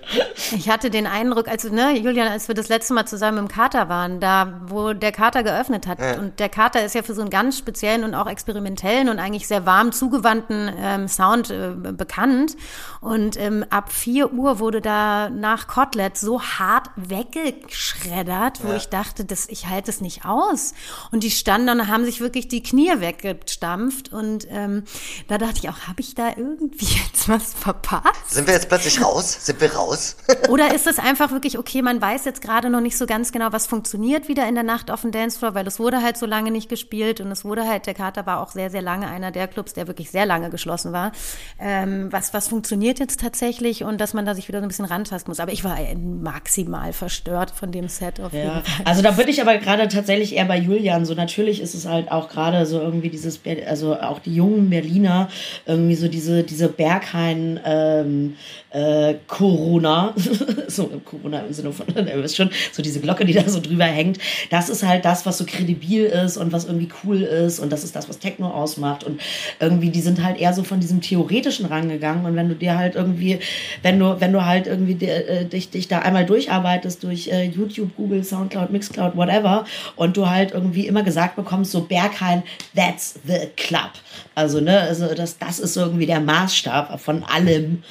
[0.55, 3.89] Ich hatte den Eindruck, also ne, Julian, als wir das letzte Mal zusammen im Kater
[3.89, 5.99] waren, da wo der Kater geöffnet hat.
[5.99, 6.19] Ja.
[6.19, 9.47] Und der Kater ist ja für so einen ganz speziellen und auch experimentellen und eigentlich
[9.47, 12.55] sehr warm zugewandten ähm, Sound äh, bekannt.
[13.01, 18.77] Und ähm, ab 4 Uhr wurde da nach Kotelett so hart weggeschreddert, wo ja.
[18.77, 20.73] ich dachte, das, ich halte es nicht aus.
[21.11, 24.11] Und die standen und haben sich wirklich die Knie weggestampft.
[24.11, 24.83] Und ähm,
[25.27, 28.29] da dachte ich auch, habe ich da irgendwie jetzt was verpasst?
[28.29, 29.45] Sind wir jetzt plötzlich raus?
[29.45, 30.17] Sind wir raus?
[30.49, 33.51] Oder ist es einfach wirklich, okay, man weiß jetzt gerade noch nicht so ganz genau,
[33.51, 36.51] was funktioniert wieder in der Nacht auf dem Dancefloor, weil es wurde halt so lange
[36.51, 39.47] nicht gespielt und es wurde halt, der Kater war auch sehr, sehr lange einer der
[39.47, 41.11] Clubs, der wirklich sehr lange geschlossen war.
[41.59, 44.85] Ähm, was, was funktioniert jetzt tatsächlich und dass man da sich wieder so ein bisschen
[44.85, 45.39] rantasten muss.
[45.39, 48.63] Aber ich war maximal verstört von dem Set auf jeden Fall.
[48.85, 51.05] Also da bin ich aber gerade tatsächlich eher bei Julian.
[51.05, 55.29] So natürlich ist es halt auch gerade so irgendwie dieses, also auch die jungen Berliner,
[55.75, 58.35] irgendwie so diese, diese Berghain, ähm,
[58.71, 60.13] äh, Corona,
[60.67, 63.85] so Corona im Sinne von, ihr wisst schon, so diese Glocke, die da so drüber
[63.85, 64.17] hängt,
[64.49, 67.83] das ist halt das, was so kredibil ist und was irgendwie cool ist und das
[67.83, 69.03] ist das, was Techno ausmacht.
[69.03, 69.21] Und
[69.59, 72.25] irgendwie, die sind halt eher so von diesem theoretischen rangegangen.
[72.25, 73.39] Und wenn du dir halt irgendwie,
[73.81, 77.95] wenn du, wenn du halt irgendwie äh, dich, dich da einmal durcharbeitest durch äh, YouTube,
[77.95, 79.65] Google, Soundcloud, Mixcloud, whatever
[79.95, 82.43] und du halt irgendwie immer gesagt bekommst, so Berghain,
[82.75, 83.91] that's the club.
[84.35, 87.83] Also, ne, also das, das ist irgendwie der Maßstab von allem.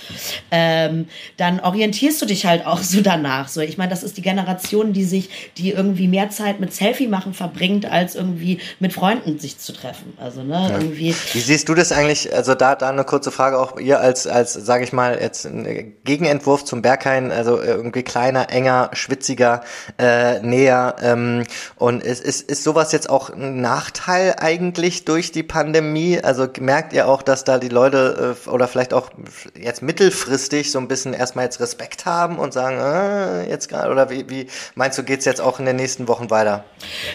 [0.51, 1.07] Ähm,
[1.37, 3.49] dann orientierst du dich halt auch so danach.
[3.49, 7.09] So, ich meine, das ist die Generation, die sich, die irgendwie mehr Zeit mit Selfie
[7.09, 10.14] machen verbringt, als irgendwie mit Freunden sich zu treffen.
[10.20, 10.79] Also, ne, ja.
[10.79, 11.14] irgendwie.
[11.33, 12.35] Wie siehst du das eigentlich?
[12.35, 15.95] Also da, da eine kurze Frage auch ihr als, als, sage ich mal, jetzt ein
[16.05, 19.62] Gegenentwurf zum Berghain, also irgendwie kleiner, enger, schwitziger,
[19.99, 20.97] äh, näher.
[21.03, 21.45] Ähm,
[21.77, 26.20] und ist, ist, ist sowas jetzt auch ein Nachteil eigentlich durch die Pandemie?
[26.20, 29.11] Also merkt ihr auch, dass da die Leute äh, oder vielleicht auch
[29.61, 34.11] jetzt mittelfristig so ein bisschen erstmal jetzt Respekt haben und sagen, äh, jetzt gerade, oder
[34.11, 36.64] wie, wie meinst du, geht es jetzt auch in den nächsten Wochen weiter?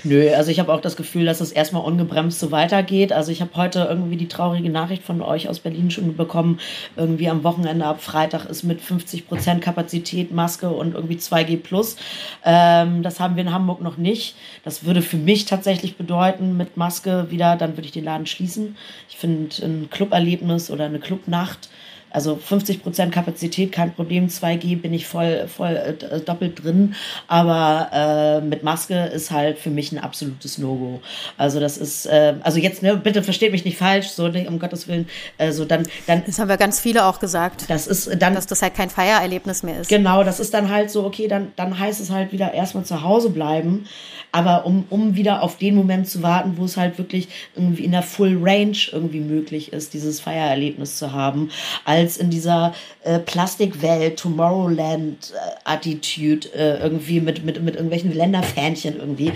[0.03, 3.11] Nö, also ich habe auch das Gefühl, dass es erstmal ungebremst so weitergeht.
[3.11, 6.59] Also ich habe heute irgendwie die traurige Nachricht von euch aus Berlin schon bekommen,
[6.95, 11.95] irgendwie am Wochenende ab Freitag ist mit 50 Prozent Kapazität Maske und irgendwie 2G plus.
[12.43, 14.35] Ähm, das haben wir in Hamburg noch nicht.
[14.63, 18.77] Das würde für mich tatsächlich bedeuten, mit Maske wieder, dann würde ich den Laden schließen.
[19.09, 19.89] Ich finde ein
[20.29, 21.69] Cluberlebnis oder eine Clubnacht
[22.11, 24.27] also 50 Prozent Kapazität, kein Problem.
[24.27, 26.95] 2G bin ich voll, voll äh, doppelt drin.
[27.27, 31.01] Aber äh, mit Maske ist halt für mich ein absolutes No-Go.
[31.37, 34.59] Also das ist, äh, also jetzt, ne, bitte versteht mich nicht falsch, so ne, um
[34.59, 35.07] Gottes Willen.
[35.37, 36.23] Also dann, dann.
[36.25, 37.65] Das haben wir ganz viele auch gesagt.
[37.69, 39.89] Das ist dann, dass das halt kein Feiererlebnis mehr ist.
[39.89, 43.03] Genau, das ist dann halt so, okay, dann, dann heißt es halt wieder erstmal zu
[43.03, 43.85] Hause bleiben.
[44.31, 47.91] Aber um, um wieder auf den Moment zu warten, wo es halt wirklich irgendwie in
[47.91, 51.49] der Full Range irgendwie möglich ist, dieses Feiererlebnis zu haben.
[51.83, 52.73] Also als in dieser
[53.03, 59.33] äh, Plastikwelt, Tomorrowland-Attitude äh, irgendwie mit, mit, mit irgendwelchen Länderfähnchen irgendwie.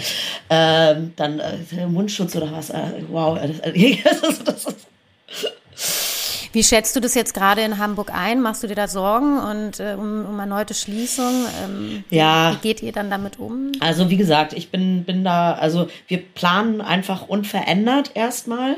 [0.50, 1.58] Ähm, dann äh,
[1.88, 2.70] Mundschutz oder was.
[2.70, 3.40] Äh, wow.
[3.40, 3.62] das,
[4.44, 4.76] das, das,
[6.54, 8.40] wie schätzt du das jetzt gerade in Hamburg ein?
[8.40, 11.46] Machst du dir da Sorgen und äh, um, um erneute Schließung?
[11.64, 12.52] Ähm, ja.
[12.52, 13.72] Wie, wie geht ihr dann damit um?
[13.80, 18.78] Also wie gesagt, ich bin, bin da, also wir planen einfach unverändert erstmal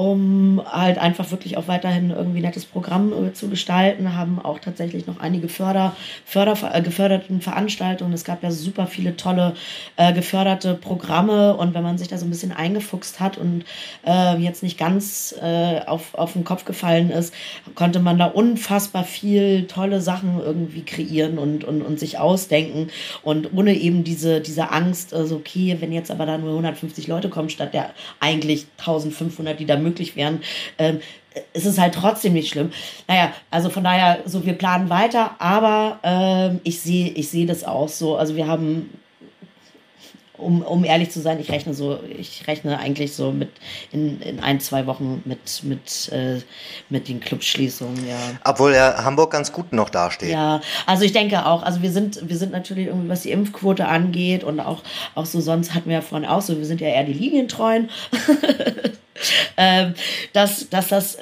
[0.00, 5.06] um halt einfach wirklich auch weiterhin irgendwie nettes Programm äh, zu gestalten, haben auch tatsächlich
[5.06, 5.94] noch einige Förder,
[6.24, 8.14] Förder, äh, geförderten Veranstaltungen.
[8.14, 9.52] Es gab ja super viele tolle
[9.96, 13.64] äh, geförderte Programme und wenn man sich da so ein bisschen eingefuchst hat und
[14.06, 17.34] äh, jetzt nicht ganz äh, auf, auf den Kopf gefallen ist,
[17.74, 22.88] konnte man da unfassbar viel tolle Sachen irgendwie kreieren und, und, und sich ausdenken
[23.22, 27.28] und ohne eben diese, diese Angst, also okay, wenn jetzt aber da nur 150 Leute
[27.28, 30.42] kommen statt der eigentlich 1500, die da möglich möglich wären,
[30.78, 31.00] ähm,
[31.52, 32.72] ist es halt trotzdem nicht schlimm.
[33.06, 37.64] Naja, also von daher, so wir planen weiter, aber ähm, ich sehe ich sehe das
[37.64, 38.16] auch so.
[38.16, 38.90] Also wir haben
[40.40, 43.50] um, um ehrlich zu sein, ich rechne so, ich rechne eigentlich so mit
[43.92, 46.40] in, in ein, zwei Wochen mit, mit, äh,
[46.88, 48.16] mit den Clubschließungen, ja.
[48.44, 50.30] Obwohl ja Hamburg ganz gut noch dasteht.
[50.30, 53.86] Ja, also ich denke auch, also wir sind, wir sind natürlich irgendwie, was die Impfquote
[53.86, 54.82] angeht und auch,
[55.14, 57.90] auch so sonst hatten wir ja vorhin auch so, wir sind ja eher die Linientreuen.
[59.56, 59.94] ähm,
[60.32, 61.18] dass, dass das,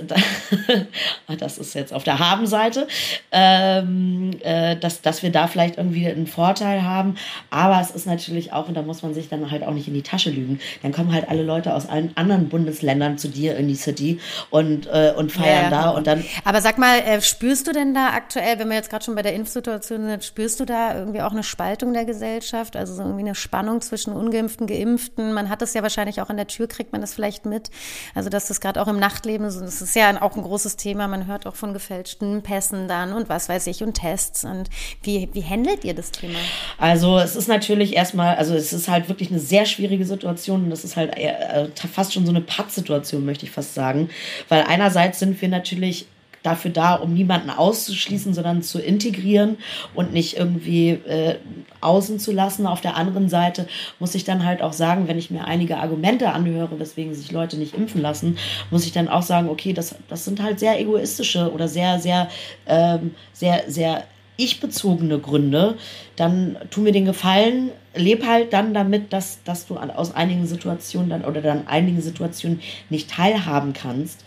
[1.38, 2.86] das ist jetzt auf der Habenseite,
[3.32, 7.16] ähm, äh, dass, dass wir da vielleicht irgendwie einen Vorteil haben.
[7.50, 9.94] Aber es ist natürlich auch, und da muss man sich dann halt auch nicht in
[9.94, 13.68] die Tasche lügen, dann kommen halt alle Leute aus allen anderen Bundesländern zu dir in
[13.68, 14.20] die City
[14.50, 15.90] und, äh, und feiern ja, da.
[15.90, 19.04] Und dann Aber sag mal, äh, spürst du denn da aktuell, wenn wir jetzt gerade
[19.04, 22.76] schon bei der Impfsituation sind, spürst du da irgendwie auch eine Spaltung der Gesellschaft?
[22.76, 25.32] Also so irgendwie eine Spannung zwischen Ungeimpften, Geimpften?
[25.32, 27.70] Man hat es ja wahrscheinlich auch an der Tür, kriegt man das vielleicht mit.
[28.14, 31.26] Also dass das gerade auch im Nachtleben, das ist ja auch ein großes Thema, man
[31.26, 34.44] hört auch von gefälschten Pässen dann und was weiß ich und Tests.
[34.44, 34.68] Und
[35.02, 36.38] wie, wie handelt ihr das Thema?
[36.78, 40.70] Also es ist natürlich erstmal, also es ist halt wirklich eine sehr schwierige Situation und
[40.70, 44.10] das ist halt äh, fast schon so eine Pattsituation, möchte ich fast sagen.
[44.48, 46.06] Weil einerseits sind wir natürlich
[46.42, 49.56] dafür da, um niemanden auszuschließen, sondern zu integrieren
[49.94, 51.36] und nicht irgendwie äh,
[51.80, 52.66] außen zu lassen.
[52.66, 53.66] Auf der anderen Seite
[53.98, 57.56] muss ich dann halt auch sagen, wenn ich mir einige Argumente anhöre, weswegen sich Leute
[57.56, 58.38] nicht impfen lassen,
[58.70, 62.28] muss ich dann auch sagen, okay, das, das sind halt sehr egoistische oder sehr, sehr,
[62.66, 64.04] ähm, sehr, sehr
[64.38, 65.76] ich-bezogene Gründe,
[66.14, 71.10] dann tu mir den Gefallen, leb halt dann damit, dass, dass du aus einigen Situationen
[71.10, 74.24] dann oder dann einigen Situationen nicht teilhaben kannst.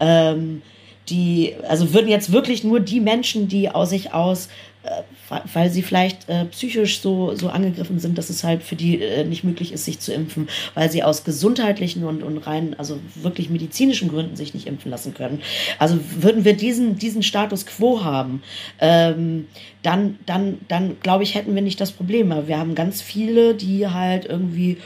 [0.00, 0.60] Ähm,
[1.08, 4.48] die, also würden jetzt wirklich nur die Menschen, die aus sich aus,
[4.84, 9.00] äh, weil sie vielleicht äh, psychisch so, so angegriffen sind, dass es halt für die
[9.00, 12.98] äh, nicht möglich ist, sich zu impfen, weil sie aus gesundheitlichen und, und rein, also
[13.14, 15.40] wirklich medizinischen Gründen sich nicht impfen lassen können.
[15.78, 18.42] Also würden wir diesen, diesen Status quo haben,
[18.80, 19.46] ähm,
[19.82, 22.34] dann, dann, dann glaube ich, hätten wir nicht das Problem.
[22.46, 24.78] Wir haben ganz viele, die halt irgendwie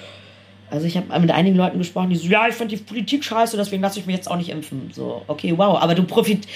[0.70, 3.56] also ich habe mit einigen Leuten gesprochen, die so, ja, ich finde die Politik scheiße,
[3.56, 4.90] deswegen lasse ich mich jetzt auch nicht impfen.
[4.92, 6.46] So, okay, wow, aber du profit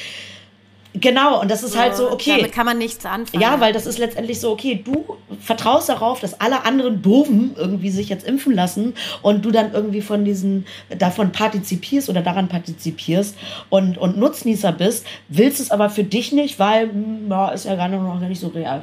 [0.95, 2.37] Genau, und das ist halt so, okay.
[2.37, 3.43] Damit kann man nichts anfangen.
[3.43, 7.91] Ja, weil das ist letztendlich so, okay, du vertraust darauf, dass alle anderen Doofen irgendwie
[7.91, 13.37] sich jetzt impfen lassen und du dann irgendwie von diesen, davon partizipierst oder daran partizipierst
[13.71, 17.75] und, und Nutznießer bist, willst es aber für dich nicht, weil, hm, ja, ist ja
[17.75, 18.83] gar noch nicht so real.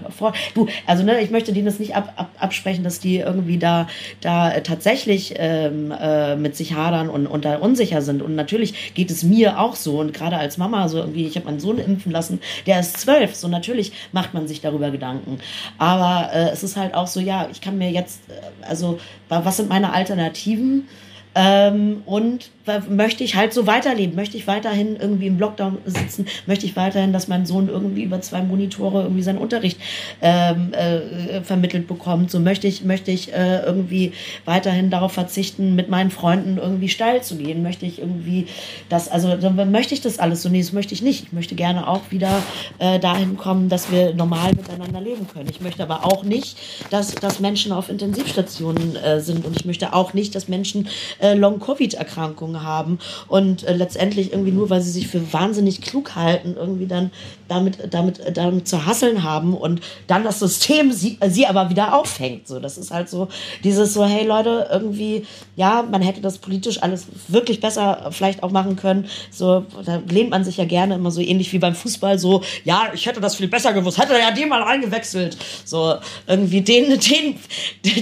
[0.56, 3.88] Du, also, ne, ich möchte denen das nicht ab, ab, absprechen, dass die irgendwie da,
[4.22, 8.24] da tatsächlich ähm, äh, mit sich hadern und, und da unsicher sind.
[8.24, 11.46] Und natürlich geht es mir auch so und gerade als Mama so irgendwie, ich habe
[11.46, 12.40] meinen Sohn impfen impfen lassen.
[12.66, 13.36] Der ist zwölf.
[13.36, 15.40] So natürlich macht man sich darüber Gedanken.
[15.78, 19.58] Aber äh, es ist halt auch so, ja, ich kann mir jetzt, äh, also was
[19.58, 20.88] sind meine Alternativen?
[21.36, 22.50] Ähm, und
[22.90, 24.16] möchte ich halt so weiterleben?
[24.16, 26.28] Möchte ich weiterhin irgendwie im Lockdown sitzen?
[26.46, 29.80] Möchte ich weiterhin, dass mein Sohn irgendwie über zwei Monitore irgendwie seinen Unterricht
[30.22, 32.32] ähm, äh, vermittelt bekommt?
[32.32, 34.14] So möchte ich, möchte ich äh, irgendwie
[34.46, 37.64] weiterhin darauf verzichten, mit meinen Freunden irgendwie steil zu gehen?
[37.64, 38.48] Möchte ich irgendwie
[38.90, 39.36] das, also
[39.66, 40.50] möchte ich das alles so?
[40.50, 41.26] Nee, das möchte ich nicht.
[41.26, 42.44] Ich möchte gerne auch wieder
[42.78, 45.50] äh, dahin kommen, dass wir normal miteinander leben können.
[45.50, 46.58] Ich möchte aber auch nicht,
[46.90, 50.88] dass, dass Menschen auf Intensivstationen äh, sind und ich möchte auch nicht, dass Menschen
[51.20, 56.56] äh, Long-Covid-Erkrankungen haben und äh, letztendlich irgendwie nur, weil sie sich für wahnsinnig klug halten,
[56.58, 57.12] irgendwie dann
[57.50, 61.94] damit, damit, damit zu hasseln haben und dann das System sie, äh, sie aber wieder
[61.94, 62.48] auffängt.
[62.48, 63.28] So, das ist halt so
[63.64, 65.26] dieses so, hey Leute, irgendwie,
[65.56, 69.08] ja, man hätte das politisch alles wirklich besser vielleicht auch machen können.
[69.32, 72.92] So, da lehnt man sich ja gerne immer so ähnlich wie beim Fußball, so, ja,
[72.94, 75.38] ich hätte das viel besser gewusst, hätte ja den mal eingewechselt.
[75.66, 75.96] So,
[76.28, 77.40] irgendwie den, den,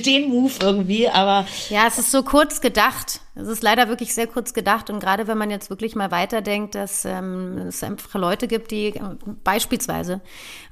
[0.03, 1.45] den Move irgendwie, aber.
[1.69, 3.21] Ja, es ist so kurz gedacht.
[3.39, 6.73] Es ist leider wirklich sehr kurz gedacht und gerade wenn man jetzt wirklich mal weiterdenkt,
[6.73, 9.01] dass ähm, es einfach Leute gibt, die äh,
[9.43, 10.21] beispielsweise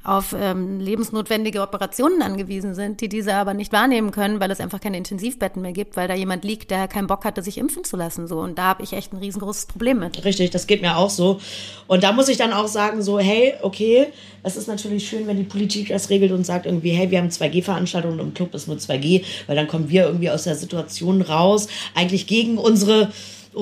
[0.05, 4.79] auf ähm, lebensnotwendige Operationen angewiesen sind, die diese aber nicht wahrnehmen können, weil es einfach
[4.79, 7.97] keine Intensivbetten mehr gibt, weil da jemand liegt, der keinen Bock hatte, sich impfen zu
[7.97, 8.27] lassen.
[8.27, 10.23] So und da habe ich echt ein riesengroßes Problem mit.
[10.23, 11.39] Richtig, das geht mir auch so.
[11.87, 14.07] Und da muss ich dann auch sagen so, hey, okay,
[14.43, 17.29] es ist natürlich schön, wenn die Politik das regelt und sagt irgendwie, hey, wir haben
[17.29, 21.23] 2G-Veranstaltungen und im Club ist nur 2G, weil dann kommen wir irgendwie aus der Situation
[21.23, 23.11] raus, eigentlich gegen unsere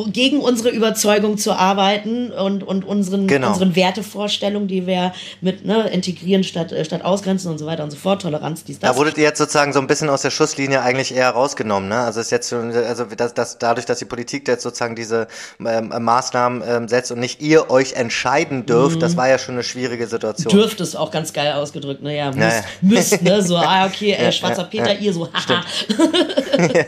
[0.07, 3.49] gegen unsere Überzeugung zu arbeiten und, und unseren, genau.
[3.49, 7.91] unseren Wertevorstellungen, die wir mit ne, integrieren statt, äh, statt ausgrenzen und so weiter und
[7.91, 8.91] so fort, Toleranz, dies, das.
[8.91, 11.99] Da wurdet ihr jetzt sozusagen so ein bisschen aus der Schusslinie eigentlich eher rausgenommen, ne?
[11.99, 15.27] Also ist jetzt also das, das, dadurch, dass die Politik jetzt sozusagen diese
[15.63, 19.01] ähm, Maßnahmen ähm, setzt und nicht ihr euch entscheiden dürft, mhm.
[19.01, 20.51] das war ja schon eine schwierige Situation.
[20.51, 22.17] Dürft es auch ganz geil ausgedrückt, ne?
[22.17, 22.63] Ja, müsst, naja.
[22.81, 23.43] müsst ne?
[23.43, 25.63] So, ah, okay, äh, schwarzer Peter, ihr so, haha.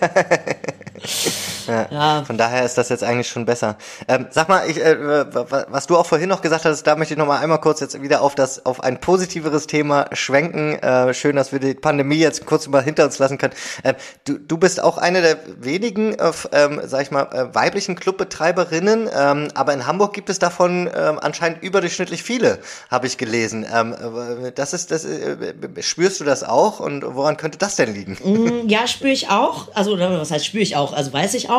[1.68, 2.24] Ja, ja.
[2.24, 3.78] Von daher ist das jetzt eigentlich schon besser.
[4.08, 7.18] Ähm, sag mal, ich, äh, was du auch vorhin noch gesagt hast, da möchte ich
[7.18, 10.76] noch mal einmal kurz jetzt wieder auf das auf ein positiveres Thema schwenken.
[10.76, 13.54] Äh, schön, dass wir die Pandemie jetzt kurz mal hinter uns lassen können.
[13.84, 13.94] Äh,
[14.26, 19.10] du, du bist auch eine der wenigen, äh, ähm, sag ich mal, äh, weiblichen Clubbetreiberinnen,
[19.16, 22.60] ähm, aber in Hamburg gibt es davon ähm, anscheinend überdurchschnittlich viele,
[22.90, 23.66] habe ich gelesen.
[23.74, 27.94] Ähm, äh, das ist, das äh, spürst du das auch und woran könnte das denn
[27.94, 28.18] liegen?
[28.24, 29.70] Mm, ja, spüre ich auch.
[29.74, 30.94] Also was heißt spüre ich auch?
[30.94, 31.55] Also weiß ich auch.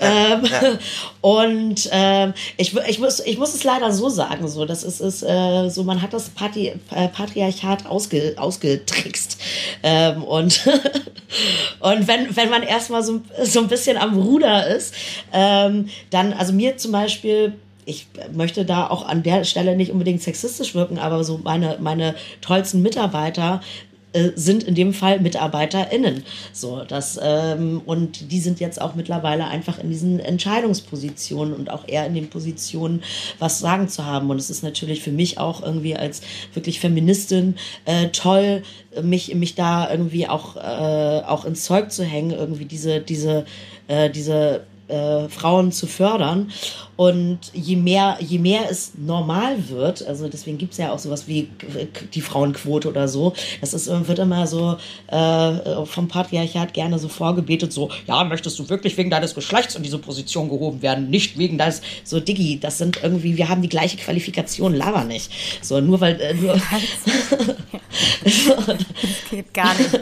[0.00, 0.78] Ja, ähm, ja.
[1.20, 5.22] Und ähm, ich, ich muss ich muss es leider so sagen, so das ist, ist
[5.22, 9.40] äh, so man hat das Patri äh, Patriarchat ausge, ausgetrickst
[9.82, 10.66] ähm, und
[11.80, 14.94] und wenn wenn man erstmal so so ein bisschen am Ruder ist,
[15.32, 17.54] ähm, dann also mir zum Beispiel
[17.88, 22.14] ich möchte da auch an der Stelle nicht unbedingt sexistisch wirken, aber so meine, meine
[22.42, 23.62] tollsten Mitarbeiter
[24.18, 26.24] äh, sind in dem Fall MitarbeiterInnen.
[26.52, 31.86] So, das, ähm, und die sind jetzt auch mittlerweile einfach in diesen Entscheidungspositionen und auch
[31.86, 33.02] eher in den Positionen,
[33.38, 34.30] was sagen zu haben.
[34.30, 36.22] Und es ist natürlich für mich auch irgendwie als
[36.54, 38.62] wirklich Feministin äh, toll,
[39.02, 43.44] mich, mich da irgendwie auch, äh, auch ins Zeug zu hängen, irgendwie diese, diese,
[43.86, 46.50] äh, diese äh, Frauen zu fördern.
[46.96, 51.28] Und je mehr, je mehr es normal wird, also deswegen gibt es ja auch sowas
[51.28, 51.48] wie
[52.12, 54.76] die Frauenquote oder so, das ist, wird immer so
[55.06, 59.84] äh, vom Patriarchat gerne so vorgebetet, so, ja, möchtest du wirklich wegen deines Geschlechts in
[59.84, 63.68] diese Position gehoben werden, nicht wegen deines, so Diggi, das sind irgendwie, wir haben die
[63.68, 65.30] gleiche Qualifikation, laber nicht.
[65.62, 66.60] So, nur weil, äh, nur.
[68.24, 69.90] das geht gar nicht.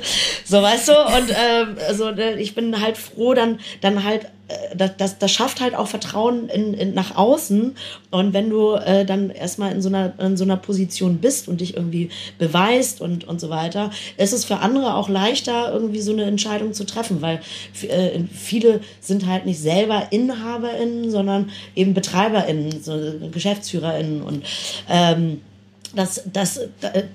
[0.49, 4.29] So, weißt du, und äh, also, ich bin halt froh, dann, dann halt äh,
[4.77, 7.75] das, das, das schafft halt auch Vertrauen in, in, nach außen.
[8.11, 11.61] Und wenn du äh, dann erstmal in so, einer, in so einer Position bist und
[11.61, 16.13] dich irgendwie beweist und, und so weiter, ist es für andere auch leichter, irgendwie so
[16.13, 17.41] eine Entscheidung zu treffen, weil
[17.89, 24.45] äh, viele sind halt nicht selber InhaberInnen, sondern eben BetreiberInnen, so GeschäftsführerInnen und
[24.89, 25.41] ähm,
[25.97, 26.61] das, das,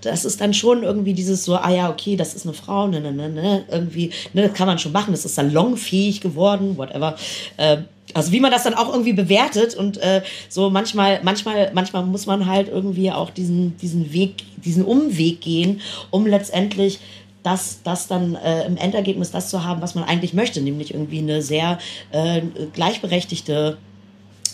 [0.02, 3.00] das ist dann schon irgendwie dieses so, ah ja, okay, das ist eine Frau, ne,
[3.00, 7.16] ne, ne, ne, irgendwie, ne, das kann man schon machen, das ist salonfähig geworden, whatever.
[7.58, 7.78] Äh,
[8.14, 12.26] also wie man das dann auch irgendwie bewertet und äh, so manchmal, manchmal, manchmal muss
[12.26, 15.80] man halt irgendwie auch diesen, diesen Weg, diesen Umweg gehen,
[16.10, 17.00] um letztendlich
[17.44, 21.20] das, das dann äh, im Endergebnis das zu haben, was man eigentlich möchte, nämlich irgendwie
[21.20, 21.80] eine sehr
[22.12, 22.42] äh,
[22.74, 23.78] gleichberechtigte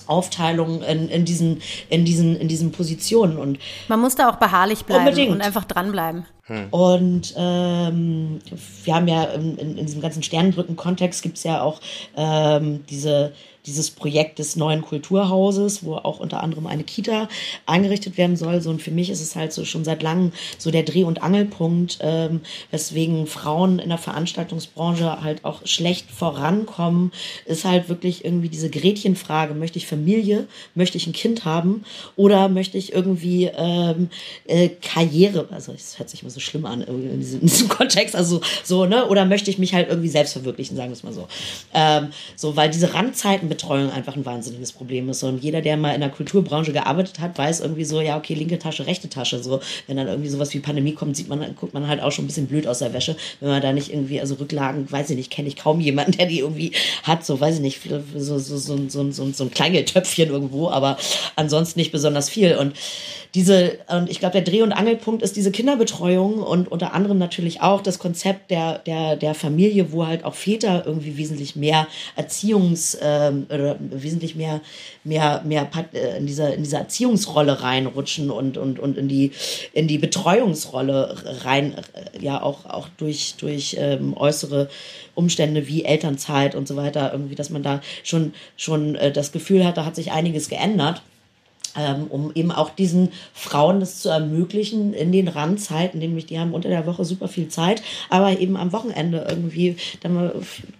[0.07, 3.37] Aufteilung in, in, diesen, in, diesen, in diesen Positionen.
[3.37, 5.31] Und Man muss da auch beharrlich bleiben unbedingt.
[5.31, 6.25] und einfach dranbleiben.
[6.43, 6.67] Hm.
[6.71, 8.39] Und ähm,
[8.83, 11.81] wir haben ja in, in, in diesem ganzen Sternenbrücken-Kontext gibt es ja auch
[12.15, 13.33] ähm, diese
[13.67, 17.27] dieses Projekt des neuen Kulturhauses, wo auch unter anderem eine Kita
[17.65, 18.61] eingerichtet werden soll.
[18.61, 21.21] So, und für mich ist es halt so schon seit langem so der Dreh- und
[21.21, 22.41] Angelpunkt, ähm,
[22.71, 27.11] weswegen Frauen in der Veranstaltungsbranche halt auch schlecht vorankommen,
[27.45, 31.83] ist halt wirklich irgendwie diese Gretchenfrage, möchte ich Familie, möchte ich ein Kind haben
[32.15, 34.09] oder möchte ich irgendwie ähm,
[34.45, 38.15] äh, Karriere, also es hört sich immer so schlimm an in diesem, in diesem, Kontext,
[38.15, 41.13] also so, ne, oder möchte ich mich halt irgendwie selbst verwirklichen, sagen wir es mal
[41.13, 41.27] so.
[41.73, 45.23] Ähm, so, weil diese Randzeiten Betreuung einfach ein wahnsinniges Problem ist.
[45.23, 48.59] Und jeder, der mal in der Kulturbranche gearbeitet hat, weiß irgendwie so, ja, okay, linke
[48.59, 49.41] Tasche, rechte Tasche.
[49.41, 52.25] So, wenn dann irgendwie sowas wie Pandemie kommt, sieht man, guckt man halt auch schon
[52.25, 55.17] ein bisschen blöd aus der Wäsche, wenn man da nicht irgendwie, also Rücklagen, weiß ich
[55.17, 56.71] nicht, kenne ich kaum jemanden, der die irgendwie
[57.03, 57.81] hat, so, weiß ich nicht,
[58.15, 60.97] so, so, so, so, so, so ein Kleingeldtöpfchen irgendwo, aber
[61.35, 62.55] ansonsten nicht besonders viel.
[62.55, 62.73] Und
[63.35, 67.61] diese, und ich glaube, der Dreh- und Angelpunkt ist diese Kinderbetreuung und unter anderem natürlich
[67.61, 72.97] auch das Konzept der, der, der Familie, wo halt auch Väter irgendwie wesentlich mehr Erziehungs-
[73.01, 74.61] ähm, oder wesentlich mehr,
[75.03, 79.31] mehr, mehr äh, in dieser, in dieser Erziehungsrolle reinrutschen und, und, und in die,
[79.73, 84.69] in die Betreuungsrolle rein, äh, ja, auch, auch durch, durch ähm, äußere
[85.15, 89.65] Umstände wie Elternzeit und so weiter, irgendwie, dass man da schon, schon äh, das Gefühl
[89.65, 91.01] hat, da hat sich einiges geändert
[91.77, 96.53] ähm, um eben auch diesen Frauen das zu ermöglichen in den Randzeiten, nämlich die haben
[96.53, 100.35] unter der Woche super viel Zeit, aber eben am Wochenende irgendwie dann mal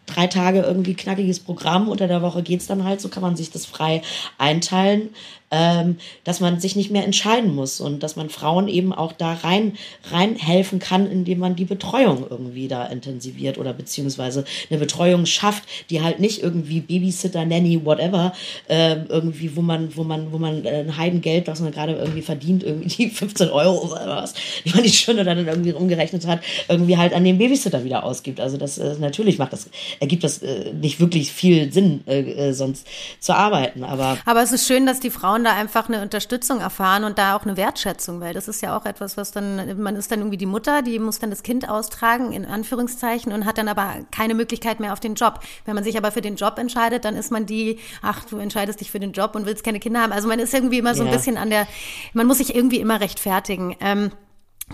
[0.06, 3.52] drei Tage irgendwie knackiges Programm, unter der Woche geht's dann halt, so kann man sich
[3.52, 4.02] das frei
[4.38, 5.10] einteilen
[5.50, 9.34] ähm, dass man sich nicht mehr entscheiden muss und dass man Frauen eben auch da
[9.34, 9.78] rein,
[10.12, 15.64] rein helfen kann, indem man die Betreuung irgendwie da intensiviert oder beziehungsweise eine Betreuung schafft,
[15.90, 18.34] die halt nicht irgendwie Babysitter, Nanny, whatever,
[18.68, 22.22] äh, irgendwie, wo man, wo man, wo man äh, ein Heidengeld, was man gerade irgendwie
[22.22, 24.34] verdient, irgendwie die 15 Euro oder was,
[24.66, 28.42] die man die Stunde dann irgendwie umgerechnet hat, irgendwie halt an den Babysitter wieder ausgibt.
[28.42, 29.70] Also das äh, natürlich macht das,
[30.02, 32.88] ergibt das äh, nicht wirklich viel Sinn, äh, äh sonst
[33.20, 33.84] zu arbeiten.
[33.84, 37.20] Aber, aber es ist schön, dass die Frauen Frauen da einfach eine Unterstützung erfahren und
[37.20, 40.20] da auch eine Wertschätzung, weil das ist ja auch etwas, was dann, man ist dann
[40.20, 43.98] irgendwie die Mutter, die muss dann das Kind austragen, in Anführungszeichen, und hat dann aber
[44.12, 45.42] keine Möglichkeit mehr auf den Job.
[45.66, 48.82] Wenn man sich aber für den Job entscheidet, dann ist man die, ach, du entscheidest
[48.82, 50.12] dich für den Job und willst keine Kinder haben.
[50.12, 51.68] Also man ist irgendwie immer so ein bisschen an der,
[52.14, 53.76] man muss sich irgendwie immer rechtfertigen.
[53.80, 54.12] Ähm,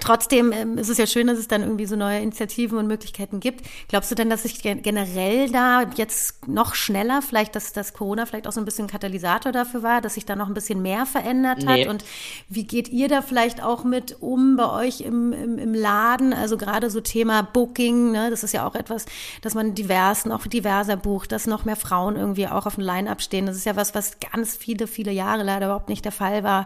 [0.02, 3.40] Trotzdem ähm, ist es ja schön, dass es dann irgendwie so neue Initiativen und Möglichkeiten
[3.40, 3.62] gibt.
[3.90, 8.48] Glaubst du denn, dass sich generell da jetzt noch schneller, vielleicht, dass das Corona vielleicht
[8.48, 11.68] auch so ein bisschen Katalysator dafür war, dass sich da noch ein bisschen mehr verändert
[11.68, 11.76] hat?
[11.76, 11.88] Nee.
[11.88, 12.04] Und
[12.50, 16.34] wie geht ihr da vielleicht auch mit um bei euch im, im, im Laden?
[16.34, 18.32] Also gerade so Thema Booking, ne?
[18.32, 19.06] das ist ja auch etwas,
[19.42, 23.22] dass man divers, noch diverser bucht, dass noch mehr Frauen irgendwie auch auf dem Line-Up
[23.22, 23.46] stehen.
[23.46, 26.66] Das ist ja was, was ganz viele, viele Jahre leider überhaupt nicht der Fall war.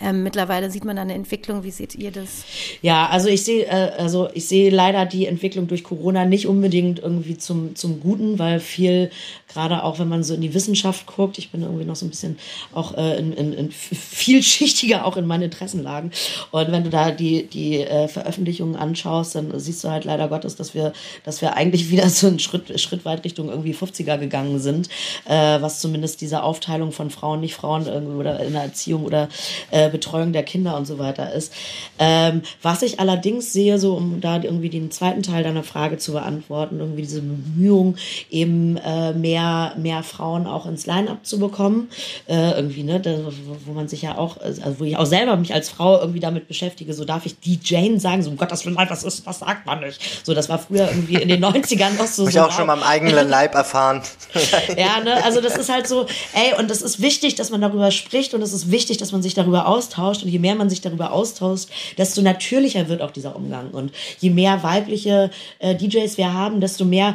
[0.00, 1.64] Ähm, mittlerweile sieht man da eine Entwicklung.
[1.64, 2.44] Wie seht ihr das?
[2.82, 7.00] Ja, also ich sehe, äh, also ich sehe leider die Entwicklung durch Corona nicht unbedingt
[7.00, 9.10] irgendwie zum, zum Guten, weil viel,
[9.48, 12.10] gerade auch wenn man so in die Wissenschaft guckt, ich bin irgendwie noch so ein
[12.10, 12.38] bisschen
[12.72, 16.10] auch äh, in, in, in vielschichtiger auch in meinen Interessenlagen.
[16.50, 20.56] Und wenn du da die, die äh, Veröffentlichungen anschaust, dann siehst du halt leider Gottes,
[20.56, 20.92] dass wir,
[21.24, 24.88] dass wir eigentlich wieder so einen Schritt, Schritt weit Richtung irgendwie 50er gegangen sind,
[25.26, 29.28] äh, was zumindest diese Aufteilung von Frauen, nicht Frauen irgendwie oder in der Erziehung oder
[29.70, 31.52] äh, Betreuung der Kinder und so weiter ist.
[31.98, 36.12] Ähm, was ich allerdings sehe, so um da irgendwie den zweiten Teil deiner Frage zu
[36.12, 37.96] beantworten, irgendwie diese Bemühung,
[38.30, 41.88] eben äh, mehr, mehr Frauen auch ins Line-Up zu bekommen.
[42.26, 43.18] Äh, irgendwie, ne, da,
[43.64, 46.48] wo man sich ja auch, also wo ich auch selber mich als Frau irgendwie damit
[46.48, 49.66] beschäftige, so darf ich die Jane sagen, so um Gottes Willen, was ist, was sagt
[49.66, 50.00] man nicht?
[50.24, 52.22] So, das war früher irgendwie in den 90ern noch so.
[52.22, 54.02] Hab ich so auch schon mal am eigenen Leib erfahren.
[54.76, 57.90] ja, ne, also das ist halt so, ey, und das ist wichtig, dass man darüber
[57.90, 60.80] spricht und es ist wichtig, dass man sich darüber austauscht und je mehr man sich
[60.80, 63.70] darüber austauscht, desto natürlicher wird auch dieser Umgang.
[63.70, 67.14] Und je mehr weibliche äh, DJs wir haben, desto mehr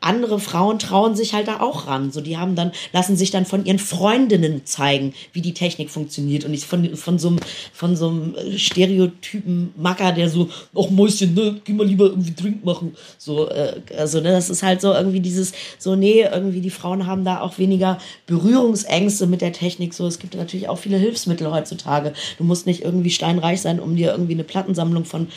[0.00, 2.10] andere Frauen trauen sich halt da auch ran.
[2.12, 6.44] So, die haben dann, lassen sich dann von ihren Freundinnen zeigen, wie die Technik funktioniert
[6.44, 7.40] und nicht von, von so einem,
[7.72, 12.64] von so einem Stereotypen Macker, der so, ach Mäuschen, ne, geh mal lieber irgendwie Drink
[12.64, 12.96] machen.
[13.18, 17.06] So, äh, also, ne, das ist halt so irgendwie dieses, so, nee, irgendwie die Frauen
[17.06, 19.94] haben da auch weniger Berührungsängste mit der Technik.
[19.94, 22.12] So, es gibt natürlich auch viele Hilfsmittel heutzutage.
[22.38, 25.28] Du musst nicht irgendwie steinreich sein, um dir irgendwie eine Plattensammlung von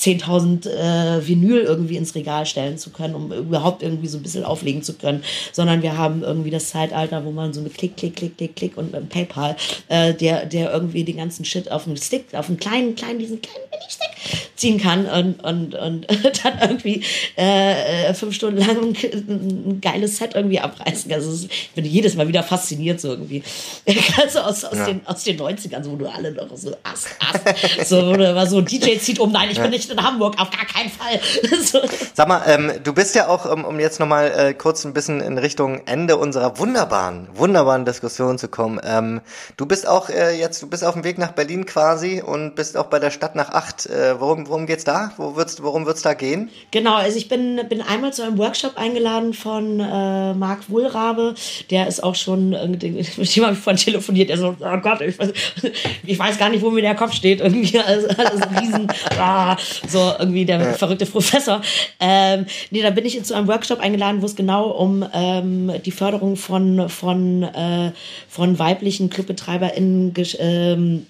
[0.00, 4.44] 10.000 äh, Vinyl irgendwie ins Regal stellen zu können, um überhaupt irgendwie so ein bisschen
[4.44, 5.22] auflegen zu können,
[5.52, 8.76] sondern wir haben irgendwie das Zeitalter, wo man so mit Klick, Klick, Klick, Klick, Klick
[8.78, 9.56] und mit PayPal,
[9.88, 13.42] äh, der, der irgendwie den ganzen Shit auf einen Stick, auf einen kleinen, kleinen, diesen
[13.42, 16.06] kleinen Mini-Stick ziehen kann und, und, und
[16.44, 17.02] dann irgendwie
[17.36, 21.12] äh, fünf Stunden lang ein, geiles Set irgendwie abreißen.
[21.12, 23.42] Also ich bin jedes Mal wieder fasziniert so irgendwie.
[24.20, 24.86] Also aus, aus, ja.
[24.86, 28.34] den, aus den 90ern, so, wo du alle noch so Ass, Ass, so, wo du
[28.34, 31.20] war so DJ zieht um, nein, ich bin nicht in Hamburg, auf gar keinen Fall.
[31.62, 31.80] so.
[32.14, 35.20] Sag mal, ähm, du bist ja auch, um, um jetzt nochmal äh, kurz ein bisschen
[35.20, 38.80] in Richtung Ende unserer wunderbaren, wunderbaren Diskussion zu kommen.
[38.84, 39.20] Ähm,
[39.56, 42.76] du bist auch äh, jetzt, du bist auf dem Weg nach Berlin quasi und bist
[42.76, 43.86] auch bei der Stadt nach acht.
[43.86, 45.12] Äh, worum, worum geht's da?
[45.16, 46.50] Wo wird's, worum wird's da gehen?
[46.70, 51.34] Genau, also ich bin, bin einmal zu einem Workshop eingeladen von äh, Marc Wohlrabe.
[51.70, 54.30] Der ist auch schon, äh, mit dem habe ich von telefoniert.
[54.30, 55.32] Der so, oh Gott, ich weiß,
[56.04, 57.40] ich weiß gar nicht, wo mir der Kopf steht.
[57.40, 58.88] Irgendwie alles, alles riesen,
[59.18, 59.56] ah,
[59.88, 60.72] so irgendwie der ja.
[60.72, 61.60] verrückte Professor.
[61.98, 65.90] Ähm, nee, da bin ich zu einem Workshop eingeladen, wo es genau um ähm, die
[65.90, 67.92] Förderung von, von, äh,
[68.28, 71.06] von weiblichen ClubbetreiberInnen ähm,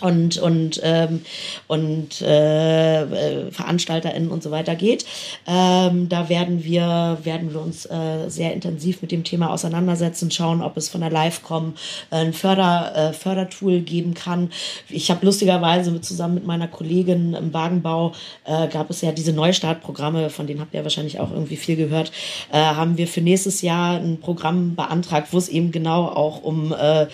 [0.00, 1.22] und und ähm,
[1.66, 5.04] und äh, äh, VeranstalterInnen und so weiter geht.
[5.46, 10.62] Ähm, da werden wir werden wir uns äh, sehr intensiv mit dem Thema auseinandersetzen, schauen,
[10.62, 11.74] ob es von der Livecom
[12.10, 14.50] äh, ein Förder äh, Fördertool geben kann.
[14.88, 18.12] Ich habe lustigerweise zusammen mit meiner Kollegin im Wagenbau
[18.44, 22.12] äh, gab es ja diese Neustartprogramme, von denen habt ihr wahrscheinlich auch irgendwie viel gehört.
[22.52, 26.72] Äh, haben wir für nächstes Jahr ein Programm beantragt, wo es eben genau auch um
[26.72, 27.06] äh,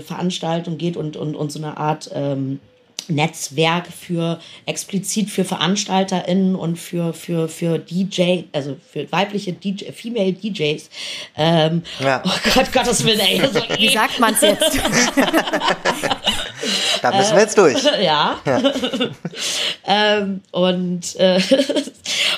[0.00, 2.60] Veranstaltung geht und, und, und so eine Art ähm,
[3.08, 10.32] Netzwerk für explizit für VeranstalterInnen und für, für, für DJ, also für weibliche DJ, Female
[10.32, 10.88] DJs.
[11.36, 12.22] Ähm, ja.
[12.24, 13.42] Oh Gott, Gottes Willen, ey.
[13.78, 14.62] Wie sagt man's jetzt?
[17.02, 17.82] da müssen wir jetzt durch.
[18.02, 18.40] ja.
[18.44, 18.62] ja.
[19.86, 21.40] ähm, und äh,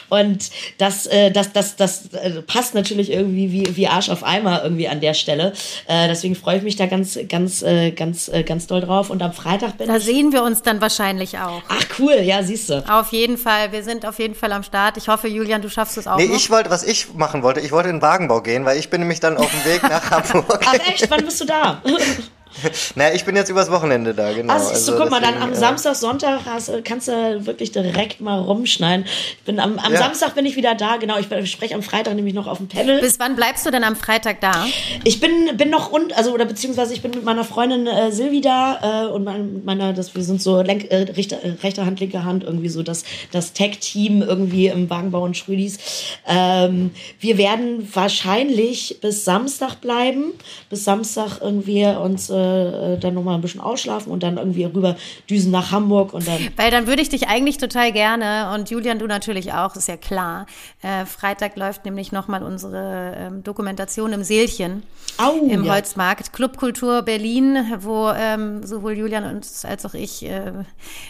[0.08, 4.62] und das, äh, das, das, das äh, passt natürlich irgendwie wie, wie Arsch auf Eimer
[4.62, 5.52] irgendwie an der Stelle.
[5.86, 9.10] Äh, deswegen freue ich mich da ganz, ganz, äh, ganz, äh, ganz doll drauf.
[9.10, 10.04] Und am Freitag bin da ich.
[10.04, 11.62] Da sehen wir uns dann wahrscheinlich auch.
[11.68, 12.84] Ach cool, ja, siehst du.
[12.88, 13.72] Auf jeden Fall.
[13.72, 14.96] Wir sind auf jeden Fall am Start.
[14.96, 16.16] Ich hoffe, Julian, du schaffst es auch.
[16.16, 16.36] Nee, noch.
[16.36, 19.00] ich wollte, was ich machen wollte, ich wollte in den Wagenbau gehen, weil ich bin
[19.00, 20.60] nämlich dann auf dem Weg nach Hamburg.
[20.66, 21.10] Ach echt?
[21.10, 21.82] Wann bist du da?
[22.94, 24.52] naja, ich bin jetzt übers Wochenende da, genau.
[24.52, 29.06] Also, also guck mal, dann am Samstag, Sonntag hast, kannst du wirklich direkt mal rumschneiden.
[29.06, 29.98] Ich bin am, am ja.
[29.98, 31.18] Samstag bin ich wieder da, genau.
[31.18, 33.00] Ich spreche am Freitag nämlich noch auf dem Panel.
[33.00, 34.66] Bis wann bleibst du denn am Freitag da?
[35.04, 38.40] Ich bin, bin noch rund, also oder beziehungsweise ich bin mit meiner Freundin äh, Silvi
[38.40, 42.00] da äh, und mein, meiner, das, wir sind so Lenk, äh, rechte, äh, rechte Hand,
[42.00, 45.78] linke Hand, irgendwie so das, das Tech-Team irgendwie im Wagenbau und Schrödis.
[46.26, 46.90] Ähm,
[47.20, 50.32] wir werden wahrscheinlich bis Samstag bleiben,
[50.70, 54.96] bis Samstag irgendwie uns äh, dann nochmal ein bisschen ausschlafen und dann irgendwie rüber
[55.28, 56.48] düsen nach Hamburg und dann.
[56.56, 59.96] Weil dann würde ich dich eigentlich total gerne und Julian, du natürlich auch, ist ja
[59.96, 60.46] klar.
[60.82, 64.82] Äh, Freitag läuft nämlich nochmal unsere ähm, Dokumentation im Seelchen
[65.18, 65.74] Au, im ja.
[65.74, 66.32] Holzmarkt.
[66.32, 70.52] Clubkultur Berlin, wo ähm, sowohl Julian und, als auch ich äh,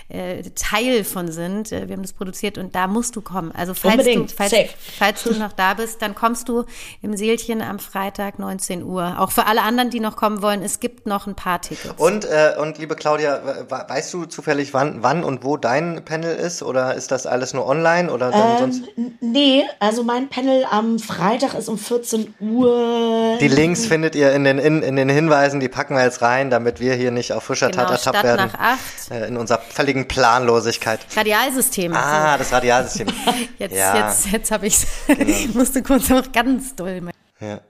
[0.09, 1.72] äh, Teil von sind.
[1.72, 3.53] Äh, wir haben das produziert und da musst du kommen.
[3.53, 4.31] Also falls Unbedingt.
[4.31, 4.55] du, falls,
[4.99, 6.64] falls du noch da bist, dann kommst du
[7.03, 9.16] im Seelchen am Freitag 19 Uhr.
[9.18, 11.95] Auch für alle anderen, die noch kommen wollen, es gibt noch ein paar Tickets.
[11.97, 16.62] Und, äh, und liebe Claudia, weißt du zufällig, wann, wann und wo dein Panel ist?
[16.62, 18.12] Oder ist das alles nur online?
[18.12, 18.83] Oder ähm, sonst?
[19.21, 23.37] Nee, also mein Panel am Freitag ist um 14 Uhr.
[23.41, 26.51] Die Links findet ihr in den, in, in den Hinweisen, die packen wir jetzt rein,
[26.51, 28.51] damit wir hier nicht auf frischer genau, Tat ertappt werden.
[28.53, 29.11] Nach acht.
[29.11, 31.01] Äh, in unserer völligen Planlosigkeit.
[31.16, 31.95] Radialsystem.
[31.95, 33.09] Ah, das Radialsystem.
[33.59, 34.09] jetzt ja.
[34.09, 34.87] jetzt, jetzt habe ich es.
[35.07, 35.59] Genau.
[35.59, 37.01] musste kurz noch ganz doll.
[37.41, 37.61] Ja.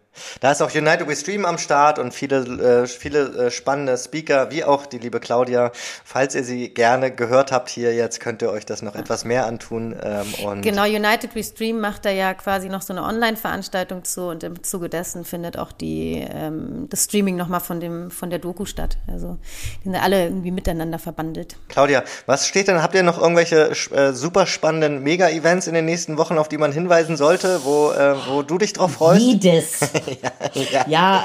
[0.41, 4.51] Da ist auch United We Stream am Start und viele, äh, viele äh, spannende Speaker,
[4.51, 5.73] wie auch die liebe Claudia.
[6.05, 9.47] Falls ihr sie gerne gehört habt hier jetzt, könnt ihr euch das noch etwas mehr
[9.47, 9.97] antun.
[10.03, 14.29] Ähm, und genau, United We Stream macht da ja quasi noch so eine Online-Veranstaltung zu
[14.29, 18.39] und im Zuge dessen findet auch die, ähm, das Streaming nochmal von, dem, von der
[18.39, 18.99] Doku statt.
[19.07, 19.39] Also
[19.81, 21.57] die sind alle irgendwie miteinander verbandelt.
[21.69, 22.83] Claudia, was steht denn?
[22.83, 26.73] Habt ihr noch irgendwelche äh, super spannenden Mega-Events in den nächsten Wochen, auf die man
[26.73, 29.21] hinweisen sollte, wo, äh, wo du dich drauf freust?
[29.21, 29.81] Jedes.
[30.73, 31.25] ja, ja.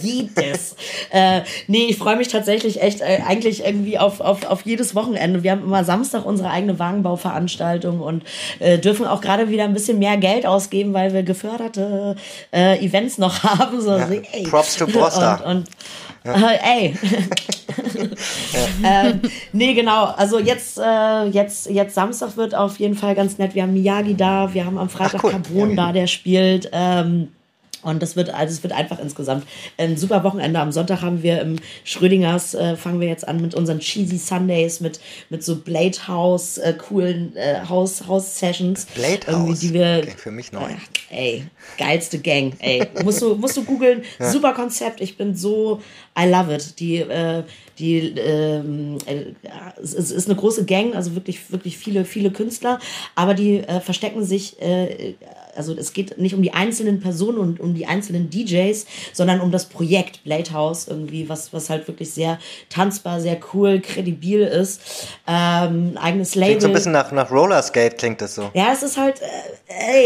[0.00, 0.76] jedes.
[1.10, 5.42] äh, nee, ich freue mich tatsächlich echt äh, eigentlich irgendwie auf, auf, auf jedes Wochenende.
[5.42, 8.24] Wir haben immer Samstag unsere eigene Wagenbauveranstaltung und
[8.58, 12.16] äh, dürfen auch gerade wieder ein bisschen mehr Geld ausgeben, weil wir geförderte
[12.52, 13.80] äh, Events noch haben.
[13.80, 14.08] So, ja.
[14.32, 14.44] ey.
[14.44, 15.44] Props to Broster.
[15.46, 15.68] Und, und
[16.24, 16.50] ja.
[16.50, 16.98] Äh, ey.
[18.84, 19.20] ähm,
[19.52, 20.04] nee, genau.
[20.04, 23.54] Also jetzt, äh, jetzt, jetzt Samstag wird auf jeden Fall ganz nett.
[23.54, 25.30] Wir haben Miyagi da, wir haben am Freitag Ach, cool.
[25.32, 26.70] Carbon ja, da, der spielt.
[26.72, 27.28] Ähm,
[27.82, 30.60] und das wird, also es wird einfach insgesamt ein super Wochenende.
[30.60, 34.80] Am Sonntag haben wir im Schrödingers, äh, fangen wir jetzt an mit unseren Cheesy Sundays,
[34.80, 38.86] mit, mit so Blade House, äh, coolen äh, House, House Sessions.
[38.94, 39.60] Blade House?
[39.60, 40.70] Die wir, okay, für mich neu.
[41.10, 41.44] ey,
[41.76, 42.86] geilste Gang, ey.
[43.04, 44.02] musst du, musst du googeln.
[44.18, 44.30] Ja.
[44.30, 45.00] Super Konzept.
[45.00, 45.80] Ich bin so,
[46.18, 46.78] I love it.
[46.78, 47.42] Die, äh,
[47.78, 49.32] die, ähm, äh,
[49.82, 52.78] es ist eine große Gang, also wirklich, wirklich viele, viele Künstler,
[53.14, 55.14] aber die äh, verstecken sich äh,
[55.54, 59.50] also es geht nicht um die einzelnen Personen und um die einzelnen DJs, sondern um
[59.50, 62.38] das Projekt Blade House irgendwie, was, was halt wirklich sehr
[62.68, 64.80] tanzbar, sehr cool, kredibil ist.
[65.26, 66.52] Ähm, eigenes Label.
[66.58, 68.50] Klingt so ein bisschen nach, nach Rollerskate klingt das so.
[68.54, 69.26] Ja, es ist halt, äh,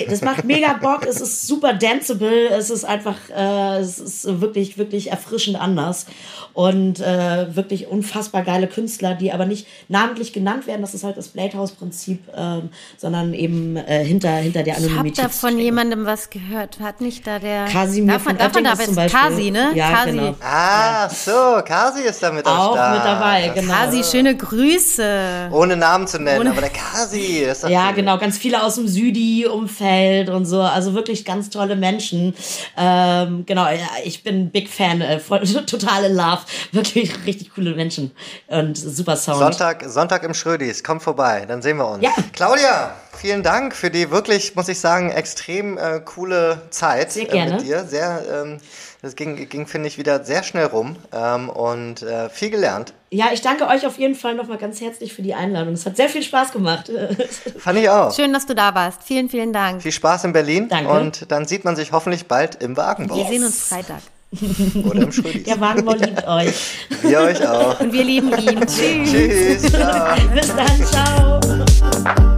[0.01, 4.41] ey, das macht mega Bock, es ist super danceable, es ist einfach, äh, es ist
[4.41, 6.07] wirklich, wirklich erfrischend anders
[6.53, 11.17] und äh, wirklich unfassbar geile Künstler, die aber nicht namentlich genannt werden, das ist halt
[11.17, 16.31] das Blade House Prinzip, ähm, sondern eben äh, hinter, hinter der Anonymität von jemandem was
[16.31, 16.79] gehört.
[16.81, 17.67] Hat nicht da der.
[17.67, 19.21] Kasimir darf man, darf man da zum Beispiel.
[19.21, 19.73] Kasi, ne?
[19.75, 20.11] Ja, Kasi.
[20.11, 20.35] Genau.
[20.43, 23.73] Ah, so, Kasi ist da mit Auch mit dabei, genau.
[23.73, 25.49] Kasi, schöne Grüße.
[25.53, 28.77] Ohne Namen zu nennen, Ohne aber der Kasi ist das Ja, genau, ganz viele aus
[28.77, 30.61] dem Südi-Umfeld und so.
[30.63, 32.35] Also wirklich ganz tolle Menschen.
[32.77, 36.41] Ähm, genau, ja, ich bin Big Fan, äh, voll, total in Love.
[36.73, 38.13] Wirklich richtig coole Menschen
[38.49, 39.39] und super Sound.
[39.39, 42.03] Sonntag, Sonntag im Schrödis, komm vorbei, dann sehen wir uns.
[42.03, 42.11] Ja.
[42.33, 47.53] Claudia, vielen Dank für die wirklich, muss ich sagen, extrem äh, coole Zeit sehr gerne.
[47.53, 47.85] Äh, mit dir.
[47.85, 48.59] Sehr, ähm,
[49.03, 52.93] das ging, ging finde ich, wieder sehr schnell rum ähm, und äh, viel gelernt.
[53.11, 55.75] Ja, ich danke euch auf jeden Fall nochmal ganz herzlich für die Einladung.
[55.75, 56.91] Es hat sehr viel Spaß gemacht.
[57.59, 58.15] Fand ich auch.
[58.15, 59.03] Schön, dass du da warst.
[59.05, 59.83] Vielen, vielen Dank.
[59.83, 60.69] Viel Spaß in Berlin.
[60.69, 60.91] Danke.
[60.91, 63.17] Und dann sieht man sich hoffentlich bald im Wagenbau.
[63.17, 64.03] Wir sehen uns Freitag.
[64.91, 65.45] Oder im Schrödis.
[65.45, 66.55] Der Wagenbau liebt euch.
[67.03, 67.81] Wir euch auch.
[67.81, 68.61] Und wir lieben ihn.
[68.67, 69.63] Tschüss.
[69.63, 69.73] Tschüss.
[69.73, 70.17] Ciao.
[70.35, 70.85] Bis dann.
[70.85, 72.36] Ciao.